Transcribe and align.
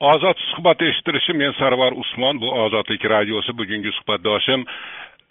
ozod 0.00 0.36
suhbat 0.50 0.82
eshittirishi 0.82 1.32
men 1.32 1.52
sarvar 1.52 1.92
usmon 1.92 2.40
bu 2.40 2.52
ozodlik 2.64 3.04
radiosi 3.04 3.52
bugungi 3.58 3.92
suhbatdoshim 3.92 4.64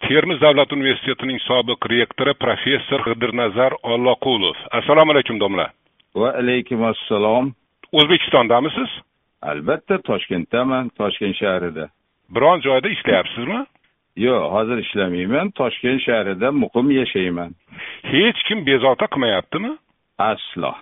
termiz 0.08 0.40
davlat 0.40 0.72
universitetining 0.72 1.38
sobiq 1.40 1.86
rektori 1.90 2.34
professor 2.34 3.00
g'idirnazar 3.06 3.72
olloqulov 3.82 4.56
assalomu 4.70 5.12
alaykum 5.12 5.40
domla. 5.40 5.70
Va 6.16 6.30
alaykum 6.40 6.82
assalom. 6.84 7.54
O'zbekistondamisiz? 7.92 8.90
Albatta 9.42 9.98
toshkentdaman 10.02 10.90
toshkent 10.98 11.36
shahrida. 11.36 11.88
Biron 12.34 12.60
joyda 12.60 12.88
ishlayapsizmi? 12.88 13.60
Yo'q 14.26 14.50
hozir 14.54 14.78
ishlamayman 14.84 15.50
toshkent 15.50 16.02
shahrida 16.08 16.50
muqim 16.62 16.90
yashayman. 17.00 17.50
Hech 18.12 18.40
kim 18.48 18.66
bezovta 18.66 19.06
qilmayaptimi? 19.06 19.76
Aslo. 20.18 20.72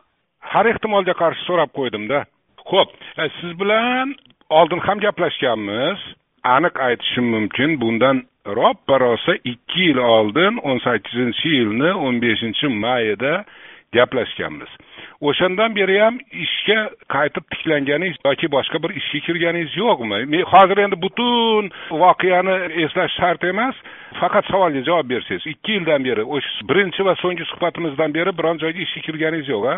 Har 0.40 0.66
ehtimolga 0.72 1.12
qarshi 1.22 1.42
so'rab 1.48 1.70
qo'ydimda 1.78 2.24
ho'p 2.70 2.90
e, 3.18 3.28
siz 3.40 3.52
bilan 3.60 4.14
oldin 4.50 4.78
ham 4.86 4.98
gaplashganmiz. 5.06 5.98
Aniq 6.44 6.80
aytishim 6.86 7.24
mumkin 7.34 7.80
bundan 7.80 8.22
roppa 8.46 9.00
rosa 9.00 9.34
ikki 9.44 9.80
yil 9.88 9.98
oldin 9.98 10.60
o'n 10.68 10.78
sakkizinchi 10.86 11.48
yilni 11.48 11.90
o'n 12.04 12.20
beshinchi 12.24 12.68
mayida 12.68 13.44
gaplashganmiz. 13.96 14.68
O'shandan 15.20 15.74
beri 15.76 15.96
ham 16.02 16.18
ishga 16.44 16.78
qaytib 17.14 17.44
tiklanganingiz 17.52 18.18
yoki 18.26 18.50
boshqa 18.56 18.82
bir 18.84 18.92
ishga 19.00 19.20
kirganingiz 19.26 19.76
yo'qmi? 19.82 20.20
Men 20.32 20.42
hozir 20.52 20.78
endi 20.84 20.96
butun 21.04 21.70
voqeani 22.02 22.56
eslash 22.84 23.14
shart 23.20 23.44
emas 23.52 23.76
faqat 24.20 24.44
savolga 24.50 24.82
javob 24.88 25.08
bersangiz. 25.12 25.46
Ikki 25.54 25.72
yildan 25.78 26.04
beri 26.08 26.24
o'sha 26.34 26.68
birinchi 26.68 27.06
va 27.08 27.14
so'nggi 27.22 27.44
suhbatimizdan 27.52 28.14
beri 28.18 28.36
biron 28.38 28.60
joyga 28.62 28.80
ishga 28.86 29.00
kirganingiz 29.06 29.48
yo'q 29.54 29.64
a 29.74 29.76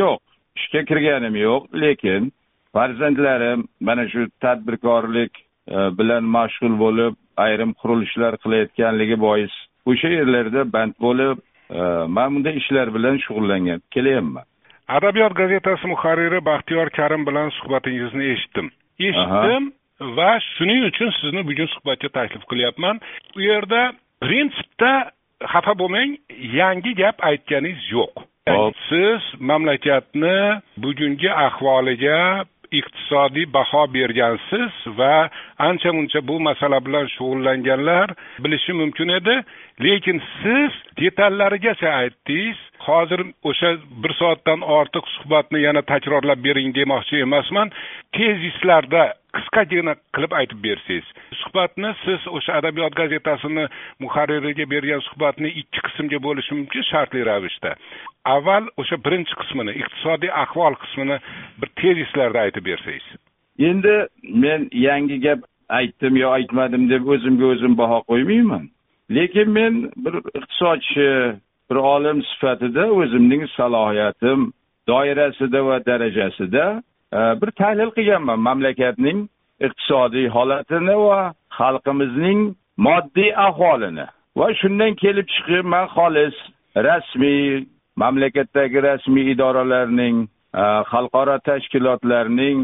yo'q. 0.00 0.29
Ishga 0.58 0.84
kirganim 0.90 1.34
yo'q 1.46 1.62
lekin 1.82 2.32
farzandlarim 2.74 3.60
mana 3.80 4.08
shu 4.12 4.26
tadbirkorlik 4.44 5.32
e, 5.74 5.78
bilan 5.98 6.24
mashg'ul 6.36 6.74
bo'lib 6.84 7.14
ayrim 7.46 7.72
qurilishlar 7.80 8.32
qilayotganligi 8.42 9.16
bois 9.26 9.52
o'sha 9.90 10.08
yerlarda 10.18 10.72
band 10.74 10.94
bo'lib 11.06 11.36
e, 11.78 11.80
man 12.16 12.28
bunday 12.34 12.54
ishlar 12.62 12.86
bilan 12.96 13.16
shug'ullangan 13.24 13.80
kelyapman 13.94 14.46
adabiyot 14.96 15.34
gazetasi 15.34 15.86
muharriri 15.86 16.44
baxtiyor 16.44 16.90
karim 16.90 17.26
bilan 17.26 17.48
suhbatingizni 17.58 18.24
eshitdim. 18.32 18.66
Eshitdim 19.08 19.72
va 20.16 20.30
shuning 20.54 20.84
uchun 20.90 21.10
sizni 21.20 21.42
bugun 21.50 21.68
suhbatga 21.74 22.08
taklif 22.18 22.44
qilyapman. 22.50 23.00
U 23.36 23.40
yerda 23.50 23.82
prinsipda 24.24 24.92
xafa 25.52 25.74
bo'lmang 25.80 26.10
yangi 26.60 26.92
gap 27.02 27.16
aytganingiz 27.30 27.86
yo'q 27.96 28.12
hop 28.48 28.74
siz 28.88 29.22
mamlakatni 29.40 30.36
bugungi 30.82 31.28
ahvoliga 31.28 32.44
iqtisodiy 32.78 33.46
baho 33.54 33.82
bergansiz 33.94 34.74
va 34.98 35.28
ancha 35.68 35.92
muncha 35.96 36.20
bu 36.28 36.36
masala 36.48 36.78
bilan 36.86 37.06
shug'ullanganlar 37.14 38.08
bilishi 38.44 38.72
mumkin 38.80 39.08
edi. 39.18 39.34
Lekin 39.84 40.18
siz 40.40 40.72
detallarigacha 41.00 41.90
aytdingiz 42.00 42.58
hozir 42.86 43.20
o'sha 43.50 43.70
bir 44.02 44.12
soatdan 44.20 44.60
ortiq 44.78 45.04
suhbatni 45.14 45.60
yana 45.66 45.82
takrorlab 45.92 46.44
bering 46.46 46.74
demoqchi 46.78 47.22
emasman. 47.26 47.72
Tezislarda 48.16 49.02
qisqagina 49.36 49.94
qilib 50.14 50.32
aytib 50.40 50.60
bersangiz. 50.66 51.06
Suhbatni 51.42 51.90
siz 52.04 52.28
o'sha 52.36 52.58
adabiyot 52.60 52.94
gazetasini 53.00 53.64
muharririga 54.04 54.66
bergan 54.74 55.02
suhbatni 55.08 55.48
ikki 55.62 55.80
qismga 55.86 56.18
bo'lishi 56.26 56.52
mumkin 56.58 56.86
shartli 56.90 57.24
ravishda. 57.30 57.74
Avval 58.34 58.64
o'sha 58.80 58.96
birinchi 59.04 59.34
qismini 59.40 59.72
iqtisodiy 59.82 60.36
ahvol 60.44 60.74
qismini 60.84 61.16
bir 61.60 61.68
tezislarda 61.82 62.46
aytib 62.46 62.64
bersangiz. 62.70 63.10
Endi 63.68 63.96
men 64.42 64.68
yangi 64.72 65.20
gap 65.26 65.40
aytdim 65.68 66.16
yo 66.16 66.30
aytmadim 66.30 66.90
deb 66.90 67.08
o'zimga 67.14 67.46
o'zim 67.52 67.78
baho 67.78 67.98
qo'ymayman. 68.10 68.64
Lekin 69.16 69.50
men 69.50 69.74
bir 70.04 70.14
iqtisodchi 70.38 71.08
bir 71.70 71.76
olim 71.76 72.22
sifatida 72.22 72.84
o'zimning 73.00 73.42
salohiyatim 73.56 74.52
doirasida 74.88 75.66
va 75.66 75.76
darajasida 75.86 76.82
e, 77.12 77.18
bir 77.40 77.50
tahlil 77.60 77.90
qilganman 77.96 78.40
mamlakatning 78.48 79.18
iqtisodiy 79.66 80.26
holatini 80.36 80.96
va 81.08 81.20
xalqimizning 81.58 82.40
moddiy 82.86 83.30
ahvolini 83.46 84.06
va 84.38 84.48
shundan 84.60 84.92
kelib 85.02 85.26
chiqib 85.34 85.64
man 85.74 85.86
xolis 85.96 86.36
rasmiy 86.88 87.64
mamlakatdagi 88.02 88.82
rasmiy 88.88 89.32
idoralarning 89.34 90.16
e, 90.62 90.64
xalqaro 90.92 91.36
tashkilotlarning 91.48 92.58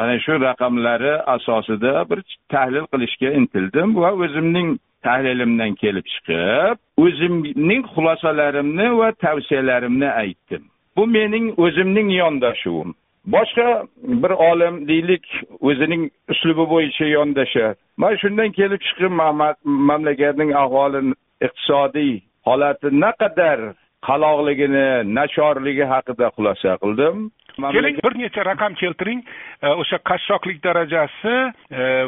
mana 0.00 0.18
shu 0.24 0.32
raqamlari 0.48 1.14
asosida 1.34 1.92
bir 2.10 2.20
tahlil 2.52 2.86
qilishga 2.92 3.30
intildim 3.38 3.88
va 4.02 4.10
o'zimning 4.24 4.68
tahlilimdan 5.06 5.72
kelib 5.82 6.06
chiqib 6.12 6.76
o'zimning 7.04 7.82
xulosalarimni 7.94 8.88
va 9.00 9.08
tavsiyalarimni 9.24 10.08
aytdim. 10.22 10.62
Bu 10.96 11.06
mening 11.16 11.46
o'zimning 11.64 12.08
yondashuvim. 12.22 12.90
Boshqa 13.34 13.68
bir 14.22 14.32
olim 14.50 14.74
deylik 14.88 15.26
o'zining 15.68 16.02
uslubi 16.32 16.64
bo'yicha 16.72 17.06
yondashar 17.16 17.74
man 18.02 18.14
shundan 18.22 18.50
kelib 18.58 18.80
chiqib 18.86 19.12
mamlakatning 19.90 20.50
ahvolini 20.62 21.14
iqtisodiy 21.46 22.14
holati 22.48 22.88
naqadar 23.04 23.60
qaloqligini 24.08 24.86
nachorligi 25.18 25.84
haqida 25.92 26.26
xulosa 26.36 26.76
qildim. 26.82 27.16
Keling 27.76 27.96
bir 28.04 28.14
necha 28.22 28.42
raqam 28.50 28.72
keltiring. 28.82 29.20
O'sha 29.82 29.98
qashshoqlik 30.10 30.58
darajasi 30.66 31.34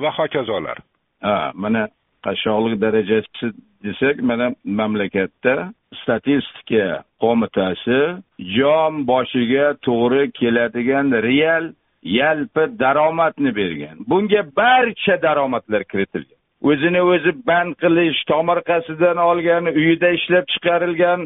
va 0.03 0.11
hokazolar. 0.19 0.79
Ha 1.27 1.53
mana 1.55 1.83
qashshoqlik 2.27 2.81
darajasi 2.87 3.53
desak 3.85 4.17
mana 4.31 4.47
mamlakatda 4.81 5.55
statistika 6.03 6.87
qo'mitasi 7.23 8.01
jon 8.57 8.93
boshiga 9.11 9.67
to'g'ri 9.87 10.23
keladigan 10.41 11.07
real 11.29 11.65
yalpi 12.19 12.65
daromadni 12.83 13.51
bergan. 13.61 13.97
Bunga 14.11 14.43
barcha 14.61 15.15
daromadlar 15.27 15.83
kiritilgan 15.91 16.42
o'zini 16.71 17.01
o'zi 17.13 17.33
band 17.49 17.73
qilish 17.83 18.21
tomorqasidan 18.33 19.19
olgan 19.31 19.65
uyida 19.81 20.09
ishlab 20.19 20.47
chiqarilgan 20.53 21.21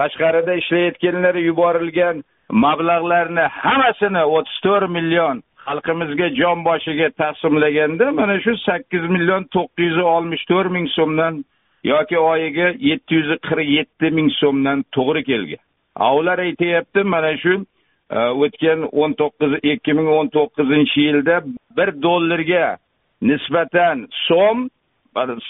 tashqarida 0.00 0.54
ishlayotganlar 0.62 1.34
yuborilgan 1.48 2.16
mablag'larni 2.64 3.46
hammasini 3.62 4.22
o'ttiz 4.36 4.58
to'rt 4.66 4.90
million 4.96 5.36
xalqimizga 5.66 6.28
jon 6.40 6.58
boshiga 6.68 7.08
taqsimlaganda 7.22 8.06
mana 8.20 8.36
shu 8.44 8.52
sakkiz 8.68 9.04
million 9.14 9.42
to'qqiz 9.54 9.84
yuz 9.88 9.98
oltmish 10.14 10.44
to'rt 10.50 10.70
ming 10.76 10.86
so'mdan 10.96 11.34
yoki 11.92 12.18
oyiga 12.32 12.68
yetti 12.90 13.12
yuz 13.20 13.30
qirq 13.48 13.68
yetti 13.78 14.06
ming 14.16 14.28
so'mdan 14.40 14.78
to'g'ri 14.96 15.22
kelgan. 15.30 15.62
Ular 16.18 16.38
aytyapti 16.48 17.00
mana 17.14 17.32
shu 17.42 17.54
e, 18.16 18.18
o'tgan 18.44 18.80
o'n 19.02 19.12
to'qqiz 19.20 19.52
ikki 19.72 19.92
ming 19.98 20.08
o'n 20.18 20.28
to'qqizinchi 20.36 21.00
yilda 21.08 21.36
bir 21.76 21.88
dollarga 22.06 22.66
nisbatan 23.30 23.96
so'm 24.28 24.58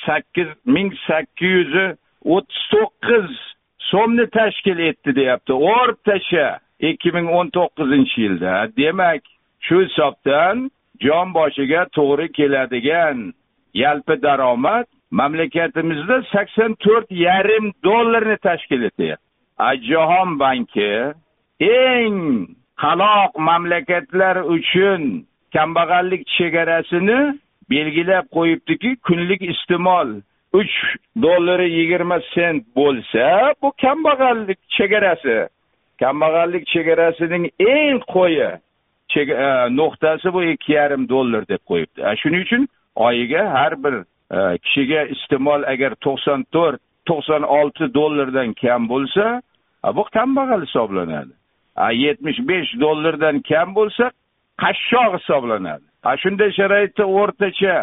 sakkiz 0.07 0.49
ming 0.67 0.93
sakkiz 1.07 1.51
yuz 1.51 1.75
o'ttiz 2.25 2.63
to'qqiz 2.73 3.29
so'mni 3.91 4.27
tashkil 4.39 4.79
etdi 4.79 5.15
deyapti. 5.17 5.53
O'rtacha 5.53 6.49
ikki 6.81 7.11
ming 7.17 7.27
o'n 7.39 7.49
to'qqizinchi 7.57 8.19
yilda. 8.25 8.55
Demak 8.77 9.23
shu 9.67 9.77
hisobdan 9.85 10.71
jon 11.05 11.35
boshiga 11.37 11.83
to'g'ri 11.97 12.29
keladigan 12.39 13.19
yalpi 13.83 14.15
daromad 14.23 14.87
mamlakatimizda 15.21 16.17
sakson 16.33 16.73
to'rt 16.85 17.09
yarim 17.27 17.73
dollarni 17.85 18.37
tashkil 18.47 18.83
etyapti. 18.91 19.27
Jahon 19.91 20.31
banki 20.43 20.93
eng 21.61 22.17
qaloq 22.83 23.33
mamlakatlar 23.49 24.37
uchun 24.57 25.03
kambag'allik 25.55 26.23
chegarasini 26.37 27.21
belgilab 27.73 28.27
qo'yibdiki 28.37 28.91
kunlik 29.07 29.43
iste'mol 29.53 30.09
uch 30.61 30.75
dollari 31.23 31.69
yigirma 31.79 32.19
sent 32.35 32.63
bo'lsa 32.77 33.55
bu 33.63 33.73
kambag'allik 33.85 34.59
chegarasi. 34.77 35.39
Kambag'allik 36.01 36.65
chegarasining 36.75 37.45
eng 37.59 38.01
qo'yi 38.15 38.51
e, 39.17 39.25
nuqtasi 39.81 40.33
bu 40.35 40.45
ikki 40.53 40.73
yarim 40.73 41.09
dollar 41.09 41.49
deb 41.49 41.63
qo'yibdi. 41.71 42.01
Shuning 42.23 42.43
uchun 42.47 42.69
oyiga 42.95 43.43
har 43.57 43.75
bir 43.85 43.95
e, 44.37 44.59
kishiga 44.65 45.03
iste'mol 45.15 45.63
agar 45.73 45.93
to'qson 46.07 46.45
to'rt 46.55 46.81
to'qson 47.09 47.43
olti 47.59 47.95
dollardan 47.95 48.53
kam 48.63 48.89
bo'lsa 48.93 49.43
bu 49.97 50.05
kambag'al 50.17 50.61
hisoblanadi. 50.67 51.33
Yetmish 52.05 52.41
besh 52.49 52.71
dollardan 52.81 53.41
kam 53.51 53.75
bo'lsa 53.79 54.05
qashshoq 54.63 55.13
hisoblanadi. 55.19 55.92
Shunday 56.23 56.51
sharoitda 56.59 57.05
o'rtacha 57.21 57.77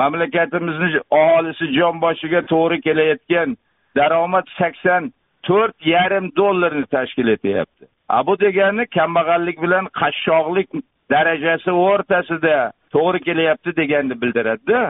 mamlakatimizni 0.00 1.00
aholisi 1.20 1.66
jon 1.78 2.00
boshiga 2.04 2.40
to'g'ri 2.52 2.78
kelayotgan 2.86 3.56
daromad 3.96 4.46
sakson 4.58 5.12
to'rt 5.48 5.76
yarim 5.94 6.26
dollarni 6.36 6.86
tashkil 6.94 7.28
etyapti. 7.36 7.84
A 8.08 8.26
bu 8.26 8.34
degani 8.44 8.86
kambag'allik 8.98 9.58
bilan 9.64 9.84
qashshoqlik 10.00 10.68
darajasi 11.10 11.70
o'rtasida 11.70 12.56
to'g'ri 12.94 13.20
kelyapti 13.28 13.76
deganni 13.80 14.14
bildiradida. 14.22 14.82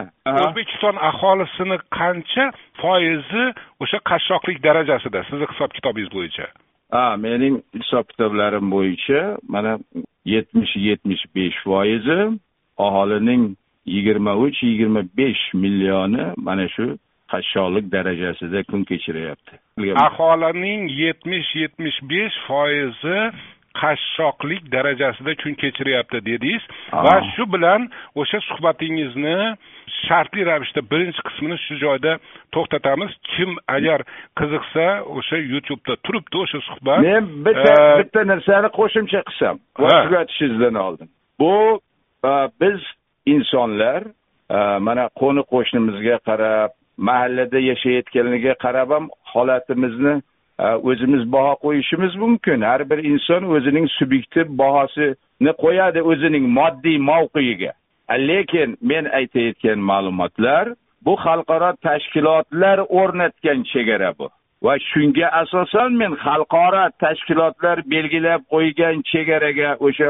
O'zbekiston 0.43 0.97
aholisini 1.11 1.79
qancha 1.99 2.45
foizi 2.83 3.45
o'sha 3.83 3.99
qashshoqlik 4.11 4.59
darajasida? 4.69 5.25
Sizni 5.29 5.47
hisob 5.53 5.71
kitobingiz 5.77 6.11
bo'yicha. 6.17 6.47
Ha 6.95 7.07
mening 7.27 7.55
hisob 7.81 8.05
kitoblarim 8.13 8.67
bo'yicha 8.75 9.21
mana 9.55 9.79
yetmish 10.35 10.75
yetmish 10.89 11.25
besh 11.37 11.59
foizi 11.65 12.21
aholining 12.79 13.57
yigirma 13.87 14.37
uch 14.37 14.63
yigirma 14.63 15.03
besh 15.19 15.43
millioni 15.55 16.25
mana 16.37 16.69
shu 16.69 16.87
qashshoqlik 17.33 17.87
darajasida 17.93 18.63
kun 18.71 18.85
kechiryapti. 18.91 19.55
Aholining 20.07 20.89
yetmish 21.03 21.51
yetmish 21.63 21.99
besh 22.11 22.37
foizi 22.47 23.19
qashshoqlik 23.81 24.63
darajasida 24.75 25.35
kun 25.43 25.55
kechiryapti 25.63 26.19
dedingiz. 26.29 26.65
Va 27.07 27.17
shu 27.35 27.45
bilan 27.55 27.89
o'sha 28.21 28.41
suhbatingizni 28.49 29.39
shartli 30.05 30.43
ravishda 30.51 30.81
birinchi 30.93 31.21
qismini 31.29 31.59
shu 31.67 31.75
joyda 31.85 32.13
to'xtatamiz. 32.55 33.11
Kim 33.33 33.51
agar 33.77 34.01
qiziqsa 34.39 34.87
o'sha 35.17 35.37
youtubeda 35.53 35.97
turibdi 36.05 36.37
o'sha 36.45 36.61
suhbat 36.69 36.99
men 37.09 37.25
bitta 37.47 37.75
bitta 38.01 38.21
narsani 38.33 38.69
qo'shimcha 38.79 39.21
qilsam 39.29 39.57
va 39.83 39.93
tugatishingizdan 40.07 40.75
oldin. 40.87 41.09
Bu 41.41 41.53
biz 42.61 42.81
insonlar 43.27 44.03
e, 44.51 44.59
mana 44.87 45.09
qo'ni 45.21 45.43
qo'shnimizga 45.53 46.17
qarab 46.29 46.71
mahallada 47.09 47.59
yashayotganiga 47.71 48.55
qarab 48.65 48.91
ham 48.97 49.09
holatimizni 49.33 50.15
e, 50.65 50.67
o'zimiz 50.91 51.33
baho 51.33 51.55
qo'yishimiz 51.65 52.13
mumkin. 52.25 52.61
Har 52.71 52.91
bir 52.91 52.99
inson 53.13 53.43
o'zining 53.57 53.89
subyektiv 53.99 54.47
bahosini 54.63 55.53
qo'yadi 55.65 56.01
o'zining 56.11 56.45
moddiy 56.59 56.99
mavqeiga 57.11 57.73
lekin 58.15 58.77
men 58.81 59.05
aytayotgan 59.05 59.79
ma'lumotlar 59.79 60.75
bu 61.05 61.15
xalqaro 61.27 61.71
tashkilotlar 61.87 62.79
o'rnatgan 62.79 63.65
chegara 63.73 64.11
bu. 64.19 64.29
Va 64.63 64.75
shunga 64.91 65.29
asosan 65.43 65.93
men 66.01 66.13
xalqaro 66.25 66.85
tashkilotlar 67.03 67.77
belgilab 67.93 68.41
qo'ygan 68.55 69.03
chegaraga 69.11 69.71
o'sha 69.87 70.09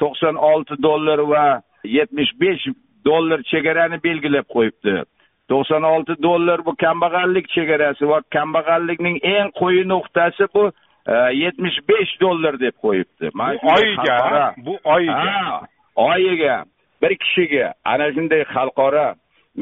to'qson 0.00 0.36
olti 0.50 0.74
dollar 0.82 1.18
va 1.32 1.44
yetmish 1.84 2.32
besh 2.40 2.66
dollar 3.04 3.42
chegarani 3.52 3.98
belgilab 4.04 4.46
qo'yibdi. 4.54 5.02
To'qson 5.50 5.82
olti 5.82 6.14
dollar 6.22 6.64
bu 6.66 6.76
kambag'allik 6.84 7.48
chegarasi 7.56 8.08
va 8.08 8.20
kambag'allikning 8.36 9.18
eng 9.34 9.50
quyi 9.60 9.84
nuqtasi 9.92 10.48
bu 10.54 10.64
e, 11.06 11.14
yetmish 11.44 11.78
besh 11.88 12.12
dollar 12.20 12.60
deb 12.60 12.76
qo'yibdi. 12.84 13.32
Oyiga 13.74 14.54
bu 14.66 14.78
oyiga. 14.84 15.60
Oyiga. 15.96 16.64
Bir 17.02 17.16
kishiga 17.22 17.74
ana 17.84 18.12
shunday 18.14 18.42
xalqaro 18.54 19.08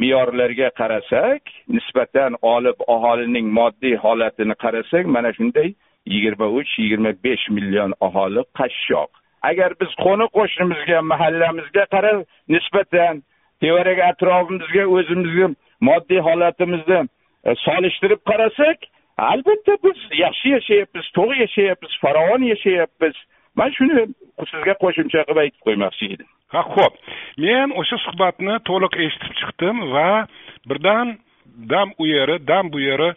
me'yorlarga 0.00 0.68
qarasak 0.80 1.42
nisbatan 1.76 2.36
olib 2.54 2.78
aholining 2.94 3.46
moddiy 3.58 3.96
holatini 4.04 4.54
qarasak 4.64 5.06
mana 5.06 5.32
shunday 5.38 5.74
yigirma 6.12 6.46
uch 6.58 6.70
yigirma 6.82 7.12
besh 7.24 7.44
million 7.56 7.92
aholi 8.06 8.42
qashshoq 8.58 9.10
agar 9.42 9.74
biz 9.80 9.90
qo'ni 10.04 10.26
qo'shnimizga 10.36 11.02
mahallamizga 11.12 11.84
qarab 11.94 12.24
nisbatan 12.54 13.22
tevarak 13.60 13.98
atrofimizga 14.10 14.84
o'zimizni 14.96 15.48
moddiy 15.88 16.20
holatimizni 16.28 17.00
e, 17.48 17.54
solishtirib 17.66 18.20
qarasak 18.30 18.78
albatta 19.32 19.76
biz 19.84 19.98
yaxshi 20.24 20.54
yashayapmiz 20.56 21.06
to'g'ri 21.16 21.40
yashayapmiz 21.44 21.92
farovon 22.02 22.42
yashayapmiz. 22.52 23.16
Man 23.58 23.72
shuni 23.76 24.04
sizga 24.52 24.74
qo'shimcha 24.82 25.24
qilib 25.26 25.42
aytib 25.44 25.60
qo'ymoqchi 25.66 26.12
edim. 26.14 26.28
Ha 26.54 26.62
ho'p 26.74 26.94
men 27.44 27.74
o'sha 27.80 27.98
suhbatni 28.04 28.54
to'liq 28.68 28.96
eshitib 29.06 29.34
chiqdim 29.40 29.76
va 29.94 30.08
birdan 30.68 31.16
dam 31.72 31.92
u 32.02 32.06
yeri 32.06 32.36
dam 32.50 32.72
bu 32.72 32.80
yeri 32.80 33.10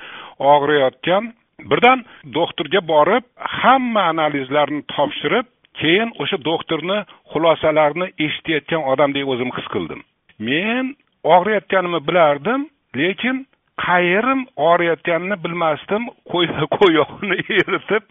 og'riyotgan 0.54 1.32
birdan 1.72 2.06
doktorga 2.38 2.82
borib 2.94 3.24
hamma 3.60 4.04
analizlarni 4.14 4.82
topshirib 4.96 5.48
keyin 5.82 6.12
o'sha 6.22 6.38
doktorni 6.50 7.00
xulosalarini 7.34 8.08
eshitayotgan 8.26 8.84
odamdek 8.94 9.28
o'zim 9.34 9.52
his 9.58 9.68
qildim. 9.74 10.02
Men 10.50 10.96
og'riyotganimni 11.36 12.02
bilardim 12.08 12.70
lekin 13.02 13.46
qayerim 13.86 14.42
og'riyotganini 14.70 15.38
bilmasdim 15.44 16.10
qo'y 16.32 16.50
qo'yog'ini 16.78 17.40
eritib 17.60 18.04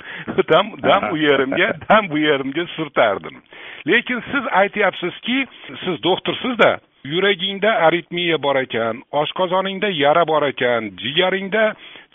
dam 0.53 0.73
dam 0.89 1.11
u 1.15 1.17
yerimga 1.27 1.69
dam 1.89 2.09
bu 2.13 2.19
yerimga 2.29 2.67
surtardim. 2.77 3.43
Lekin 3.87 4.23
siz 4.31 4.45
aytyapsizki 4.63 5.39
siz 5.85 6.03
doktorsizda 6.03 6.71
yuragingda 7.05 7.71
aritmiya 7.87 8.39
bor 8.43 8.57
ekan 8.57 9.03
oshqozoningda 9.23 9.89
yara 10.03 10.27
bor 10.27 10.43
ekan 10.49 10.91
jigaringda 11.03 11.65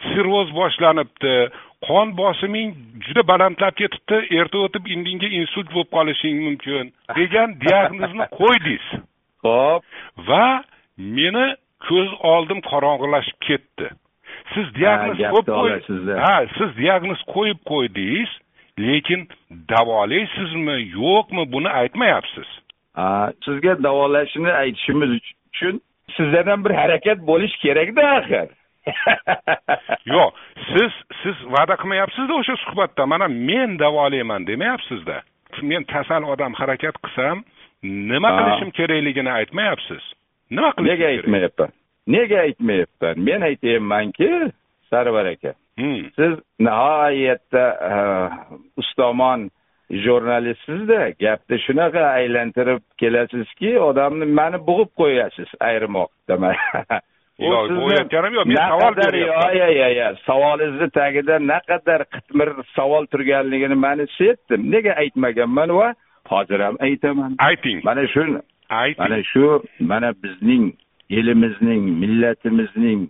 sirroz 0.07 0.53
boshlanibdi 0.59 1.33
qon 1.85 2.15
bosiming 2.17 2.73
juda 3.05 3.23
balandlab 3.27 3.75
ketibdi 3.81 4.17
erta 4.39 4.63
o'tib 4.65 4.89
indinga 4.95 5.29
insult 5.41 5.69
bo'lib 5.73 5.91
qolishing 5.97 6.41
mumkin 6.47 6.91
degan 7.19 7.55
diagnozni 7.65 8.25
qo'ydingiz. 8.39 8.87
Ho'p 9.45 9.83
va 10.29 10.45
meni 10.97 11.45
ko'z 11.87 12.09
oldim 12.33 12.61
qorong'ilashib 12.71 13.39
ketdi. 13.47 13.87
Siz 14.53 14.73
diagnoz 14.79 15.17
qo'yib 15.51 16.19
ha 16.25 16.35
siz 16.57 16.75
diagnoz 16.81 17.21
qo'yib 17.35 17.59
qo'ydingiz 17.71 18.31
lekin 18.89 19.27
davolaysizmi 19.73 20.77
yo'qmi 20.99 21.51
buni 21.53 21.69
aytmayapsiz. 21.81 22.49
Sizga 23.45 23.73
davolashni 23.83 24.51
aytishimiz 24.63 25.11
uchun 25.19 25.81
sizdan 26.17 26.47
ham 26.51 26.65
bir 26.65 26.73
harakat 26.81 27.19
bo'lishi 27.29 27.57
kerakda 27.65 28.03
axir 28.19 28.47
yo'q 30.13 30.29
siz 30.71 30.93
siz 31.21 31.37
va'da 31.55 31.75
qilmayapsizda 31.81 32.33
o'sha 32.41 32.55
suhbatda. 32.65 33.05
Mana 33.05 33.27
men 33.27 33.79
davolayman 33.79 34.47
demayapsizda. 34.47 35.21
Men 35.61 35.83
kasal 35.93 36.23
odam 36.33 36.53
harakat 36.59 36.95
qilsam 37.03 37.43
nima 37.83 38.29
qilishim 38.37 38.71
kerakligini 38.79 39.31
aytmayapsiz. 39.39 40.03
Nima 40.51 40.71
qilish 40.75 40.91
nega 40.91 41.07
aytmayapman 41.13 41.71
nega 42.07 42.39
aytmayapman 42.47 43.23
men 43.27 43.41
aytyapmanki 43.49 44.31
sarvar 44.89 45.25
aka 45.33 45.53
hmm. 45.79 46.03
siz 46.15 46.33
nihoyatda 46.59 47.65
ustomon 48.77 49.49
jurnalistsizda. 50.05 51.01
Gapni 51.23 51.59
shunaqa 51.65 52.03
aylantirib 52.19 52.83
kelasizki 53.01 53.77
odamni 53.89 54.25
mani 54.39 54.59
bo'g'ib 54.69 54.91
qo'yasiz 55.01 55.53
ayrim 55.69 55.99
vaqtda 55.99 56.35
yo'q 57.39 57.69
bo'g'ayotganim 57.79 58.33
yo'q 58.37 58.47
men 58.49 58.57
savol 58.71 58.95
beryapman. 58.99 59.55
yo'q 59.61 59.73
yo'q 59.79 60.21
savolingizni 60.27 60.89
tagida 60.99 61.35
naqadar 61.51 62.01
qitmir 62.13 62.49
savol 62.75 63.03
turganligini 63.13 63.77
man 63.85 63.99
sezdim. 64.17 64.61
Nega 64.73 64.93
aytmaganman 65.03 65.69
va 65.79 65.87
hozir 66.31 66.59
ham 66.65 66.75
aytaman. 66.87 67.35
Ayting. 67.49 67.83
Mana 67.89 68.07
shu 68.13 68.23
ayting. 68.69 69.01
mana 69.03 69.19
shu 69.31 69.45
mana 69.91 70.09
bizning 70.23 70.65
elimizning 71.19 71.83
millatimizning 72.01 73.01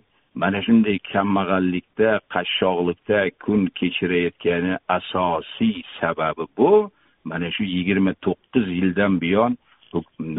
mana 0.42 0.58
shunday 0.66 0.98
kambag'allikda 1.12 2.10
qashshoqlikda 2.34 3.18
kun 3.44 3.60
kechirayotgani 3.78 4.74
asosiy 4.98 5.76
sababi 6.00 6.44
bu. 6.58 6.90
Mana 7.30 7.48
shu 7.54 7.62
yigirma 7.76 8.12
to'qqiz 8.24 8.66
yildan 8.78 9.12
buyon 9.22 9.52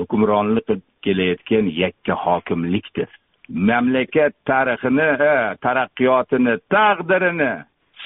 hukmronlik 0.01 0.65
qilib 0.67 0.83
kelayotgan 1.05 1.65
yakka 1.83 2.13
hokimlikdir 2.25 3.09
mamlakat 3.49 4.33
tarixini 4.45 5.09
taraqqiyotini 5.65 6.55
taqdirini 6.75 7.51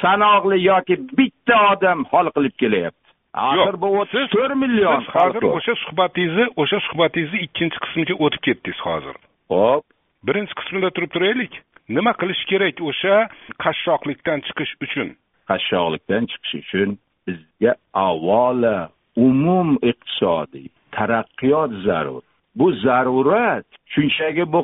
sanoqli 0.02 0.58
yoki 0.70 0.96
bitta 1.18 1.58
odam 1.72 2.06
hal 2.12 2.28
qilib 2.36 2.56
kelyapti. 2.62 3.00
Axir 3.34 3.76
bu 3.82 3.88
o'ttiz 4.00 4.26
to'rt 4.36 4.56
million 4.64 5.00
siz 5.02 5.16
hozir 5.16 5.44
o'sha 5.58 5.74
suhbatingizni 5.84 6.46
o'sha 6.62 6.80
suhbatingizni 6.88 7.40
ikkinchi 7.48 7.78
qismiga 7.84 8.16
o'tib 8.24 8.42
ketdingiz 8.48 8.80
hozir. 8.88 9.16
Ho'p 9.54 9.84
birinchi 10.28 10.54
qismida 10.60 10.90
turib 10.96 11.12
turaylik. 11.16 11.54
Nima 11.96 12.14
qilish 12.22 12.44
kerak 12.52 12.76
o'sha 12.90 13.16
qashshoqlikdan 13.64 14.40
chiqish 14.48 14.74
uchun? 14.86 15.10
Qashshoqlikdan 15.50 16.24
chiqish 16.32 16.54
uchun 16.62 16.90
bizga 17.28 17.74
avvalo 18.08 18.78
umum 19.28 19.70
iqtisodiy 19.92 20.68
taraqqiyot 20.96 21.72
zarur. 21.86 22.24
Bu 22.60 22.68
zarurat 22.86 23.66
shunchaki 23.94 24.44
bu 24.54 24.62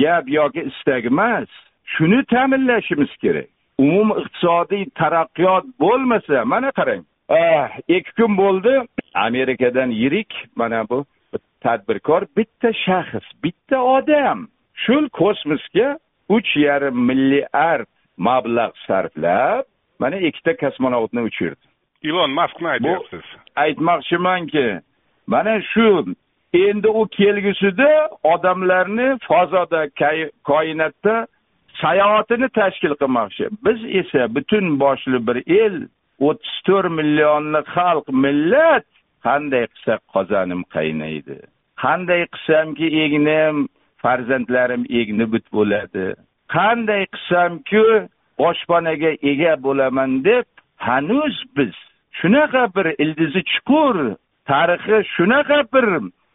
gap 0.00 0.24
yoki 0.38 0.62
istak 0.70 1.04
emas. 1.04 1.48
Shuni 1.92 2.20
ta'minlashimiz 2.32 3.12
kerak. 3.22 3.48
Umum 3.78 4.08
iqtisodiy 4.20 4.84
taraqqiyot 5.00 5.64
bo'lmasa 5.82 6.44
mana 6.44 6.70
qarang. 6.78 7.02
Ah, 7.28 7.70
ikki 7.88 8.12
kun 8.18 8.36
bo'ldi. 8.42 8.74
Amerikadan 9.14 9.90
yirik 10.00 10.32
mana 10.56 10.88
bu 10.90 11.04
tadbirkor 11.64 12.22
bitta 12.36 12.70
shaxs 12.84 13.26
bitta 13.44 13.78
odam. 13.96 14.38
Shu 14.82 14.96
kosmosga 15.20 15.88
uch 16.36 16.50
yarim 16.56 16.96
milliard 17.08 17.88
mablag' 18.26 18.76
sarflab 18.86 19.64
mana 19.98 20.16
ikkita 20.28 20.52
kosmonavtni 20.62 21.20
uchirdi. 21.28 21.64
Ilon 22.08 22.30
maskni 22.30 22.68
aytyapsiz. 22.68 23.26
aytmoqchimanki 23.64 24.80
mana 25.26 25.54
shu 25.72 25.86
endi 26.54 26.88
u 26.88 27.06
kelgusida 27.08 28.08
odamlarni 28.22 29.18
fazoda 29.28 29.88
koinotda 30.44 31.26
sayohatini 31.82 32.48
tashkil 32.48 32.94
qilmoqchi. 33.00 33.48
Biz 33.64 33.78
esa 34.00 34.34
butun 34.34 34.80
boshli 34.80 35.18
bir 35.26 35.38
el 35.62 35.76
o'ttiz 36.18 36.56
to'rt 36.66 36.90
millionli 36.98 37.60
xalq 37.74 38.06
millat 38.24 38.86
qanday 39.26 39.64
qilsak 39.72 40.00
qozonim 40.14 40.62
qaynaydi. 40.74 41.36
Qanday 41.82 42.22
qilsamki 42.34 42.86
egnim 43.04 43.56
farzandlarim 44.02 44.84
egni 45.00 45.26
but 45.32 45.46
bo'ladi. 45.56 46.06
Qanday 46.56 47.02
qilsamki 47.14 47.84
boshpanaga 48.42 49.12
ega 49.30 49.54
bo'laman 49.66 50.10
deb 50.24 50.46
hanuz 50.88 51.34
biz. 51.56 51.74
Shunaqa 52.18 52.62
bir 52.76 52.86
ildizi 53.02 53.42
chuqur 53.52 53.96
tarixi 54.50 54.96
shunaqa 55.14 55.58
bir 55.74 55.86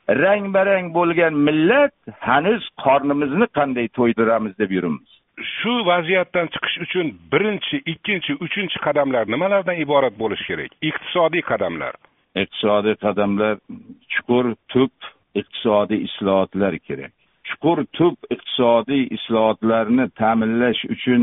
rang 0.07 0.53
barang 0.53 0.93
bo'lgan 0.97 1.33
millat 1.47 1.95
hanuz 2.29 2.63
qornimizni 2.85 3.47
qanday 3.57 3.87
to'ydiramiz 3.97 4.53
deb 4.61 4.71
yuribmiz 4.77 5.11
shu 5.55 5.73
vaziyatdan 5.85 6.47
chiqish 6.53 6.77
uchun 6.85 7.07
birinchi 7.31 7.77
ikkinchi 7.93 8.33
uchinchi 8.45 8.77
qadamlar 8.85 9.23
nimalardan 9.33 9.77
iborat 9.85 10.15
bo'lishi 10.21 10.45
kerak? 10.49 10.71
Iqtisodiy 10.89 11.43
qadamlar. 11.51 11.93
Iqtisodiy 12.43 12.95
qadamlar 13.05 13.55
chuqur 14.13 14.45
tub 14.73 14.93
iqtisodiy 15.41 15.99
islohotlar 16.07 16.73
kerak. 16.87 17.13
Chuqur 17.47 17.79
tub 17.97 18.15
iqtisodiy 18.35 19.03
islohotlarni 19.17 20.05
ta'minlash 20.21 20.81
uchun 20.95 21.21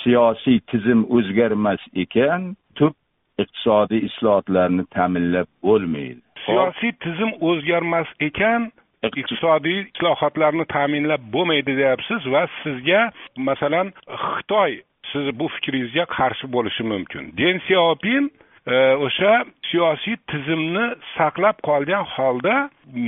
siyosiy 0.00 0.58
tizim 0.70 1.00
o'zgarmas 1.16 1.82
ekan 2.04 2.42
tub 2.78 2.94
iqtisodiy 3.42 4.00
islohotlarni 4.08 4.84
ta'minlab 4.96 5.48
bo'lmaydi 5.66 6.27
siyosiy 6.46 6.92
tizim 7.04 7.30
o'zgarmas 7.48 8.08
ekan 8.28 8.70
iqtisodiy 9.06 9.78
islohotlarni 9.92 10.66
ta'minlab 10.74 11.22
bo'lmaydi 11.34 11.76
deyapsiz 11.80 12.26
va 12.34 12.42
sizga 12.62 13.02
masalan 13.48 13.92
xitoy 14.26 14.72
sizni 15.12 15.32
bu 15.40 15.48
fikringizga 15.54 16.04
qarshi 16.16 16.46
bo'lishi 16.54 16.84
mumkin. 16.92 17.32
Den 17.38 17.60
siopin 17.66 18.30
e, 18.66 18.74
o'sha 19.06 19.32
siyosiy 19.70 20.16
tizimni 20.30 20.86
saqlab 21.16 21.56
qolgan 21.68 22.04
holda 22.14 22.56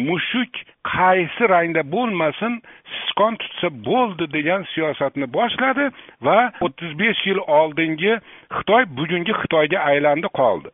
mushuk 0.09 0.53
qaysi 0.95 1.49
rangda 1.55 1.83
bo'lmasin 1.95 2.53
sichqon 2.97 3.39
tutsa 3.43 3.69
bo'ldi 3.89 4.25
degan 4.37 4.67
siyosatni 4.75 5.27
boshladi 5.39 5.87
va 6.27 6.39
o'ttiz 6.67 6.93
besh 7.03 7.23
yil 7.29 7.41
oldingi 7.61 8.13
xitoy 8.59 8.83
bugungi 8.99 9.33
xitoyga 9.41 9.79
aylandi 9.91 10.29
qoldi 10.41 10.69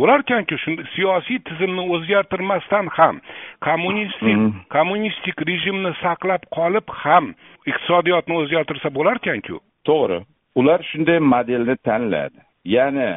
bo'larkanku 0.00 0.58
shunda 0.64 0.82
siyosiy 0.94 1.38
tizimni 1.48 1.82
o'zgartirmasdan 1.94 2.86
ham 2.96 3.20
kommunistik 3.66 4.38
kommunistik 4.74 5.36
rejimni 5.50 5.92
saqlab 6.02 6.42
qolib 6.56 6.86
ham 7.02 7.34
iqtisodiyotni 7.70 8.34
o'zgartirsa 8.42 8.94
bo'larkanku? 8.98 9.60
To'g'ri. 9.88 10.18
Ular 10.60 10.80
shunday 10.90 11.18
modelni 11.34 11.76
tanladi. 11.88 12.38
Ya'ni 12.76 13.10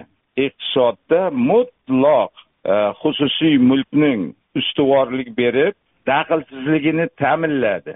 iqtisodda 0.46 1.22
mutlaq 1.50 2.32
e, 2.72 2.76
xususiy 3.02 3.58
mulkning 3.70 4.22
ustuvorlik 4.60 5.30
berib 5.38 5.74
daxlsizligini 6.12 7.06
ta'minladi. 7.22 7.94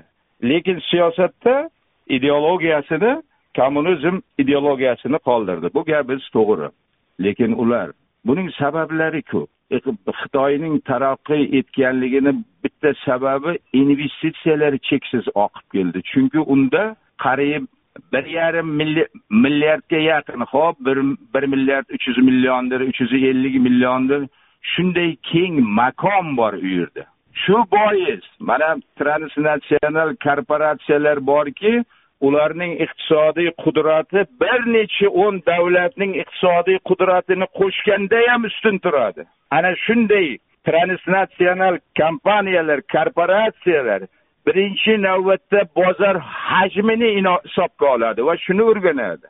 Lekin 0.49 0.79
siyosatda 0.89 1.69
ideologiyasini 2.17 3.13
kommunizm 3.57 4.15
ideologiyasini 4.41 5.19
qoldirdi. 5.27 5.67
Bu 5.75 5.81
gapingiz 5.91 6.29
to'g'ri. 6.37 6.69
Lekin 7.23 7.51
ular 7.63 7.89
buning 8.25 8.49
sabablari 8.59 9.21
ko'p 9.31 9.49
e, 9.71 9.77
xitoyning 10.21 10.75
taraqqiy 10.89 11.43
etganligini 11.59 12.33
bitta 12.63 12.93
sababi 13.05 13.57
investitsiyalar 13.73 14.77
cheksiz 14.89 15.25
oqib 15.45 15.65
keldi. 15.75 16.01
Chunki 16.11 16.39
unda 16.39 16.83
qariyb 17.25 17.63
bir 18.13 18.25
yarim 18.25 18.69
milliardga 19.43 19.99
yaqin. 20.11 20.41
Hop 20.53 20.75
bir 20.79 20.97
bir 21.33 21.47
milliard 21.53 21.87
uch 21.95 22.07
yuz 22.07 22.17
milliondir 22.17 22.81
uch 22.89 23.01
yuz 23.01 23.13
ellik 23.13 23.55
milliondir. 23.67 24.21
Shunday 24.61 25.15
keng 25.31 25.55
makon 25.79 26.37
bor 26.37 26.53
u 26.53 26.67
yerda 26.67 27.03
shu 27.33 27.63
bois 27.71 28.23
mana 28.39 28.75
transnatsional 28.99 30.15
korporatsiyalar 30.25 31.17
borki 31.27 31.83
ularning 32.21 32.73
iqtisodiy 32.85 33.49
qudrati 33.63 34.25
bir 34.41 34.59
necha 34.75 35.07
o'n 35.23 35.41
davlatning 35.51 36.13
iqtisodiy 36.21 36.79
qudratini 36.89 37.47
qo'shganda 37.59 38.19
ham 38.29 38.43
ustun 38.49 38.77
turadi. 38.85 39.23
Ana 39.51 39.71
shunday 39.85 40.27
transnatsional 40.67 41.75
kompaniyalar 41.99 42.79
korporatsiyalar 42.93 44.01
birinchi 44.47 45.01
navbatda 45.07 45.61
bozor 45.75 46.15
hajmini 46.49 47.09
hisobga 47.45 47.87
oladi 47.95 48.25
va 48.25 48.37
shuni 48.45 48.63
o'rganadi. 48.71 49.27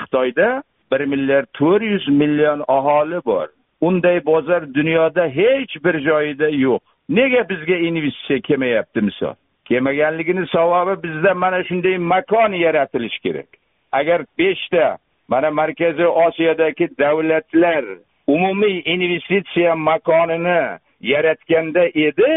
Xitoyda 0.00 0.62
bir 0.92 1.00
milliard 1.12 1.48
to'rt 1.58 1.82
yuz 1.82 2.08
million 2.08 2.64
aholi 2.68 3.24
bor. 3.24 3.48
Unday 3.80 4.24
bozor 4.24 4.62
dunyoda 4.74 5.24
hech 5.38 5.72
bir 5.84 5.94
joyida 6.08 6.48
yo'q. 6.48 6.80
Nega 7.08 7.48
bizga 7.48 7.76
investitsiya 7.88 8.40
kelmayapti 8.40 9.00
misol? 9.00 9.34
Yemaganligini 9.72 10.46
sababi 10.54 10.94
bizda 11.02 11.34
mana 11.34 11.64
shunday 11.64 11.96
makon 11.98 12.52
yaratilishi 12.64 13.20
kerak. 13.24 13.50
Agar 13.92 14.20
beshta 14.38 14.98
mana 15.28 15.50
markaziy 15.50 16.10
osiyodagi 16.26 16.86
davlatlar 16.98 17.84
umumiy 18.26 18.82
investitsiya 18.94 19.74
makonini 19.74 20.60
yaratganda 21.00 21.84
edi 22.06 22.34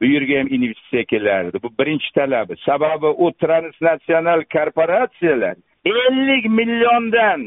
bu 0.00 0.04
yerga 0.14 0.38
ham 0.38 0.48
investitsiya 0.56 1.04
kelardi. 1.04 1.56
Bu 1.62 1.68
birinchi 1.78 2.10
talabi. 2.14 2.54
Sababi 2.66 3.06
u 3.06 3.32
transnatsional 3.42 4.42
korporatsiyalar 4.54 5.56
ellik 5.84 6.44
milliondan 6.58 7.40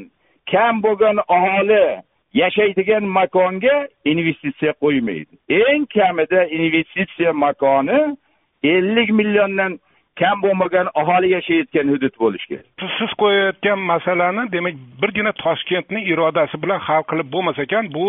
kam 0.51 0.83
bo'lgan 0.83 1.17
aholi 1.27 1.85
yashaydigan 2.33 3.03
makonga 3.03 3.87
investitsiya 4.05 4.73
qo'ymaydi. 4.83 5.33
Eng 5.49 5.85
kamida 5.95 6.41
investitsiya 6.45 7.33
makoni 7.33 7.99
ellik 8.63 9.09
milliondan 9.09 9.79
kam 10.19 10.41
bo'lmagan 10.43 10.87
aholi 11.01 11.29
yashayotgan 11.35 11.87
hudud 11.93 12.15
bo'lishi 12.23 12.47
kerak. 12.51 12.65
Siz 12.99 13.11
qo'yayotgan 13.21 13.79
masalani 13.91 14.43
demak 14.55 14.75
birgina 15.01 15.31
toshkentni 15.43 16.01
irodasi 16.11 16.61
bilan 16.63 16.79
hal 16.87 17.03
qilib 17.11 17.31
bo'lmas 17.35 17.59
ekan 17.65 17.93
bu 17.97 18.05